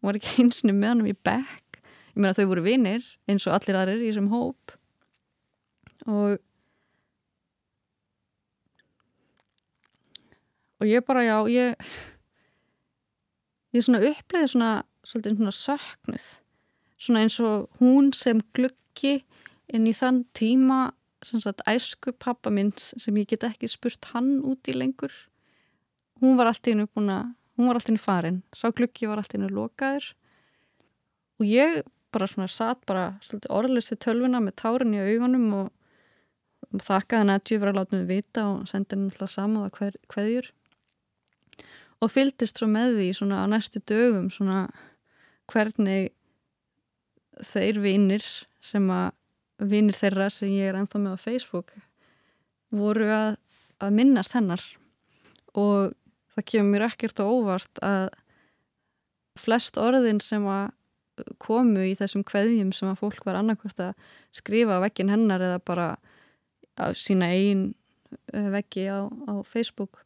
Hún 0.00 0.10
var 0.10 0.18
ekki 0.18 0.38
einsinu 0.44 0.74
með 0.76 0.94
hann 0.94 1.10
í 1.10 1.16
bekk. 1.16 1.82
Ég 2.12 2.20
meina 2.20 2.36
þau 2.36 2.48
voru 2.50 2.64
vinnir 2.66 3.04
eins 3.30 3.46
og 3.48 3.56
allir 3.56 3.78
aðrir 3.78 4.02
í 4.02 4.10
þessum 4.10 4.32
hóp. 4.32 4.74
Og 6.10 6.40
og 10.82 10.88
ég 10.90 11.04
bara 11.06 11.22
já 11.22 11.36
ég 11.46 11.92
ég 13.72 13.84
svona 13.86 14.02
uppleiði 14.02 14.50
svona 14.50 14.72
svolítið 15.06 15.38
svona 15.38 15.54
söknuð. 15.56 16.26
Svona 16.98 17.22
eins 17.24 17.38
og 17.42 17.70
hún 17.80 18.10
sem 18.14 18.42
gluggi 18.54 19.22
inn 19.72 19.86
í 19.86 19.94
þann 19.96 20.24
tíma 20.36 20.90
sagt, 21.26 21.62
æsku 21.68 22.12
pappa 22.18 22.50
minns 22.50 22.92
sem 23.00 23.16
ég 23.20 23.28
get 23.30 23.46
ekki 23.46 23.70
spurt 23.70 24.10
hann 24.12 24.40
út 24.46 24.68
í 24.68 24.74
lengur. 24.76 25.12
Hún 26.22 26.38
var 26.38 26.50
alltaf 26.50 26.72
innu 26.72 26.88
búin 26.90 27.10
að 27.12 27.32
hún 27.58 27.68
var 27.68 27.78
alltaf 27.78 27.92
innu 27.92 28.02
farin, 28.02 28.42
sá 28.54 28.70
gluggi 28.70 29.08
var 29.10 29.22
alltaf 29.22 29.38
innu 29.38 29.50
lokaður. 29.52 30.12
Og 31.40 31.46
ég 31.48 31.82
bara 32.12 32.28
svona 32.28 32.48
satt 32.50 32.82
bara 32.86 33.12
orðlist 33.50 33.94
við 33.94 34.02
tölvuna 34.06 34.42
með 34.42 34.58
tárin 34.62 34.96
í 34.96 35.00
augunum 35.02 35.46
og, 35.62 35.70
þakkaði 36.72 37.20
henni 37.20 37.34
að 37.36 37.46
djúfra 37.48 37.72
láta 37.76 37.98
mig 37.98 38.04
vita 38.08 38.44
og 38.48 38.68
sendi 38.70 38.94
henni 38.94 39.10
alltaf 39.10 39.32
sama 39.32 39.66
hver, 39.76 39.96
hverjur 40.08 40.46
og 42.02 42.10
fyldist 42.10 42.58
svo 42.58 42.68
með 42.70 42.96
því 42.98 43.08
svona 43.16 43.42
á 43.42 43.46
næstu 43.50 43.82
dögum 43.86 44.28
svona 44.32 44.64
hvernig 45.50 46.10
þeir 47.42 47.80
vinnir 47.82 48.24
sem 48.62 48.88
að 48.92 49.12
vinnir 49.68 49.96
þeirra 49.96 50.28
sem 50.32 50.52
ég 50.52 50.70
er 50.70 50.78
ennþá 50.78 51.00
með 51.02 51.16
á 51.16 51.24
Facebook 51.24 51.74
voru 52.72 53.08
að, 53.12 53.36
að 53.82 53.96
minnast 53.98 54.34
hennar. 54.36 54.62
Og 55.58 55.92
það 56.34 56.46
kemur 56.48 56.72
mér 56.72 56.86
ekkert 56.88 57.20
á 57.20 57.24
óvart 57.28 57.82
að 57.84 58.06
flest 59.40 59.78
orðin 59.80 60.20
sem 60.24 60.44
að 60.48 60.70
komu 61.42 61.84
í 61.90 61.92
þessum 61.96 62.24
kveðjum 62.26 62.72
sem 62.74 62.88
að 62.88 63.02
fólk 63.02 63.26
var 63.26 63.38
annarkvært 63.38 63.82
að 63.84 64.06
skrifa 64.34 64.80
á 64.80 64.84
vekkin 64.84 65.12
hennar 65.12 65.44
eða 65.44 65.60
bara 65.64 65.88
á 66.80 66.96
sína 66.96 67.28
einn 67.32 67.74
eh, 68.32 68.48
vekki 68.52 68.86
á, 68.88 69.04
á 69.06 69.44
Facebook 69.44 70.00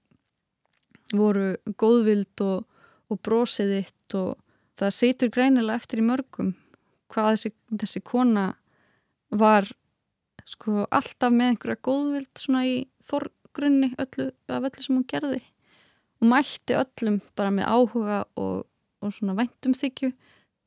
voru 1.14 1.54
góðvild 1.78 2.42
og, 2.42 2.66
og 3.06 3.22
brosiðitt 3.22 4.16
og 4.18 4.34
það 4.78 4.96
situr 4.96 5.32
greinilega 5.34 5.78
eftir 5.78 6.02
í 6.02 6.06
mörgum 6.06 6.54
hvað 7.12 7.32
þessi, 7.36 7.52
þessi 7.70 8.02
kona 8.02 8.48
var 9.30 9.68
sko 10.46 10.86
alltaf 10.94 11.32
með 11.34 11.52
einhverja 11.52 11.82
góðvild 11.88 12.30
svona 12.38 12.64
í 12.68 12.76
forgrunni 13.06 13.92
öllu, 13.98 14.30
af 14.48 14.68
öllu 14.68 14.84
sem 14.84 14.96
hún 14.96 15.08
gerði. 15.10 15.42
Og 16.22 16.30
mætti 16.30 16.76
öllum 16.78 17.20
bara 17.36 17.52
með 17.54 17.70
áhuga 17.72 18.20
og, 18.40 18.66
og 19.02 19.12
svona 19.12 19.36
væntumþykju 19.38 20.12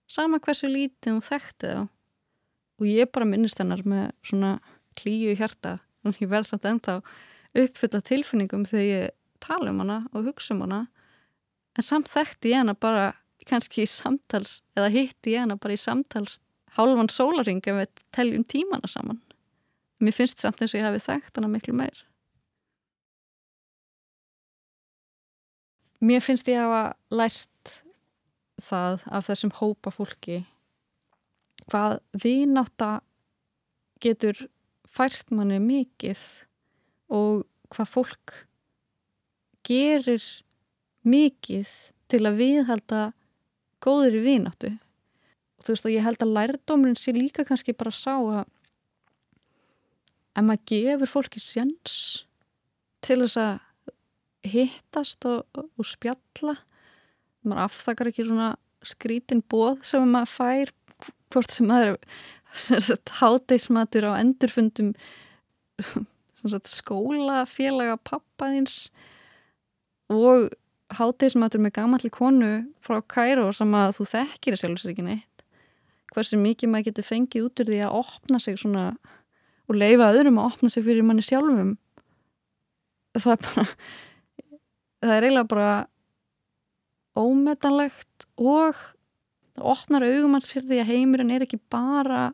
sama 0.10 0.39
hversu 0.41 0.70
lítið 0.70 1.16
hún 1.16 1.26
þekkti 1.26 1.70
það 1.70 1.88
og 2.80 2.88
ég 2.88 3.10
bara 3.14 3.28
minnist 3.28 3.60
hennar 3.60 3.82
með 3.88 4.12
svona 4.26 4.53
klíu 4.97 5.34
í 5.34 5.38
hjarta 5.39 5.78
og 6.07 6.20
ég 6.22 6.30
vel 6.32 6.45
samt 6.47 6.68
ennþá 6.68 6.99
uppfylla 7.60 8.01
tilfinningum 8.05 8.66
þegar 8.70 8.88
ég 8.88 9.16
tala 9.43 9.74
um 9.74 9.82
hana 9.84 9.99
og 10.14 10.30
hugsa 10.30 10.53
um 10.55 10.64
hana. 10.66 10.84
En 11.76 11.86
samt 11.86 12.10
þekkti 12.12 12.53
ég 12.53 12.64
hana 12.64 12.76
bara 12.76 13.12
kannski 13.47 13.84
í 13.84 13.89
samtals 13.89 14.60
eða 14.78 14.91
hitti 14.93 15.36
ég 15.36 15.45
hana 15.45 15.57
bara 15.60 15.76
í 15.76 15.82
samtals 15.82 16.39
hálfan 16.78 17.09
sólaring 17.11 17.63
ef 17.65 17.82
við 17.82 18.03
teljum 18.15 18.45
tímana 18.47 18.89
saman. 18.89 19.22
Mér 19.99 20.15
finnst 20.15 20.39
samt 20.39 20.61
eins 20.61 20.74
og 20.74 20.80
ég 20.80 20.88
hafi 20.88 21.01
þekkt 21.03 21.39
hana 21.39 21.49
miklu 21.51 21.76
meir. 21.76 22.05
Mér 25.99 26.24
finnst 26.24 26.47
ég 26.47 26.61
hafa 26.61 26.95
lært 27.11 27.74
það 28.63 29.03
af 29.11 29.28
þessum 29.28 29.51
hópa 29.59 29.91
fólki 29.91 30.41
hvað 31.70 31.99
viðnáta 32.24 32.99
getur 34.03 34.47
fært 34.89 35.32
manni 35.36 35.59
mikið 35.61 36.22
og 37.13 37.43
hvað 37.74 37.91
fólk 37.93 38.36
gerir 39.67 40.24
mikið 41.05 41.72
til 42.09 42.22
að 42.26 42.39
viðhalda 42.39 43.01
góður 43.84 44.17
í 44.20 44.24
viðnáttu 44.26 44.72
og 45.60 45.66
þú 45.66 45.76
veist 45.76 45.88
og 45.89 45.93
ég 45.93 46.05
held 46.05 46.24
að 46.24 46.34
lærdómurinn 46.38 46.99
sé 46.99 47.14
líka 47.16 47.45
kannski 47.47 47.76
bara 47.76 47.91
sá 47.91 48.16
að 48.16 48.45
ef 50.39 50.45
maður 50.45 50.66
gefur 50.72 51.12
fólki 51.12 51.41
sjans 51.43 51.95
til 53.03 53.20
þess 53.24 53.39
að 53.43 53.60
hittast 54.47 55.26
og, 55.28 55.43
og 55.60 55.88
spjalla. 55.88 56.55
Maður 57.43 57.64
afþakar 57.66 58.12
ekki 58.12 58.28
svona 58.28 58.53
skrítin 58.88 59.43
bóð 59.51 59.82
sem 59.88 60.05
maður 60.07 60.32
fær 60.32 60.74
hvort 61.34 61.51
sem 61.53 61.68
maður 61.70 61.99
háteismatur 63.20 64.07
á 64.10 64.12
endurfundum 64.20 64.93
skólafélaga 66.39 67.97
pappaðins 68.07 68.89
og 70.10 70.47
háteismatur 70.95 71.62
með 71.62 71.76
gamalli 71.78 72.12
konu 72.14 72.53
frá 72.82 73.01
Kæró 73.03 73.49
sem 73.53 73.76
að 73.78 73.99
þú 73.99 74.07
þekkir 74.14 74.55
í 74.55 74.62
sjálfsveikinni 74.64 75.18
hversu 76.16 76.39
mikið 76.41 76.72
maður 76.72 76.89
getur 76.89 77.07
fengið 77.07 77.47
út 77.47 77.62
úr 77.64 77.70
því 77.70 77.80
að 77.86 77.97
opna 77.99 78.41
sig 78.41 78.60
svona 78.60 78.86
og 79.70 79.78
leifa 79.78 80.12
öðrum 80.14 80.39
að 80.41 80.51
opna 80.53 80.72
sig 80.74 80.86
fyrir 80.86 81.05
manni 81.05 81.26
sjálfum. 81.26 81.76
Það 83.18 83.34
er 83.36 83.41
bara 83.45 83.66
það 84.99 85.16
er 85.16 85.28
eiginlega 85.28 85.49
bara 85.49 85.74
ómetanlegt 87.20 88.28
og 88.39 88.80
það 89.55 89.70
opnar 89.74 90.07
augum 90.07 90.36
hans 90.38 90.49
fyrir 90.49 90.68
því 90.70 90.82
að 90.82 90.91
heimurinn 90.93 91.34
er 91.36 91.45
ekki 91.45 91.60
bara 91.72 92.30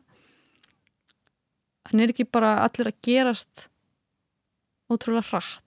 hann 1.86 2.02
er 2.02 2.12
ekki 2.14 2.26
bara 2.28 2.56
allir 2.64 2.90
að 2.90 3.00
gerast 3.06 3.66
ótrúlega 4.90 5.26
hratt. 5.30 5.62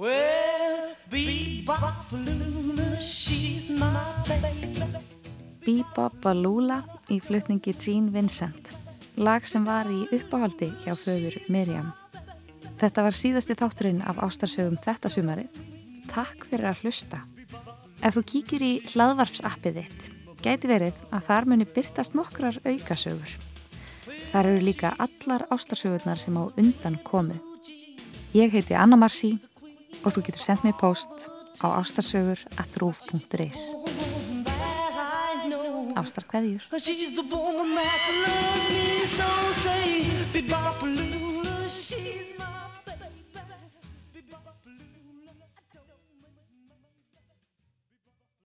Well, 0.00 0.96
bebop 1.12 2.12
Luna, 2.12 2.96
she's 3.00 3.68
my 3.70 3.92
baby 4.26 5.19
Bebop 5.64 6.14
Balula 6.24 6.80
í 7.12 7.18
flutningi 7.20 7.74
Gene 7.76 8.12
Vincent, 8.14 8.70
lag 9.20 9.44
sem 9.44 9.64
var 9.66 9.88
í 9.92 10.06
uppáhaldi 10.16 10.70
hjá 10.84 10.94
föður 10.96 11.36
Miriam. 11.52 11.90
Þetta 12.80 13.04
var 13.04 13.16
síðasti 13.16 13.56
þátturinn 13.58 14.00
af 14.08 14.22
ástarsögum 14.24 14.78
þetta 14.80 15.10
sumarið. 15.12 15.58
Takk 16.08 16.46
fyrir 16.48 16.70
að 16.70 16.84
hlusta. 16.84 17.20
Ef 18.00 18.16
þú 18.16 18.22
kíkir 18.32 18.64
í 18.64 18.72
hlaðvarpsappið 18.88 19.82
þitt, 19.82 20.08
gæti 20.40 20.70
verið 20.70 21.02
að 21.12 21.26
þar 21.28 21.50
muni 21.52 21.68
byrtast 21.68 22.16
nokkrar 22.16 22.56
aukasögur. 22.64 23.36
Þar 24.30 24.52
eru 24.54 24.64
líka 24.64 24.94
allar 24.96 25.44
ástarsögurnar 25.52 26.22
sem 26.22 26.38
á 26.40 26.48
undan 26.56 26.96
komu. 27.04 27.36
Ég 28.32 28.54
heiti 28.54 28.78
Anna 28.78 28.96
Marci 28.96 29.34
og 30.00 30.14
þú 30.14 30.24
getur 30.30 30.46
sendt 30.46 30.64
mig 30.64 30.78
post 30.80 31.28
á 31.60 31.68
ástarsögur.ruf.is 31.82 34.19
ástarkveðjur 36.00 36.62
She's 41.70 42.39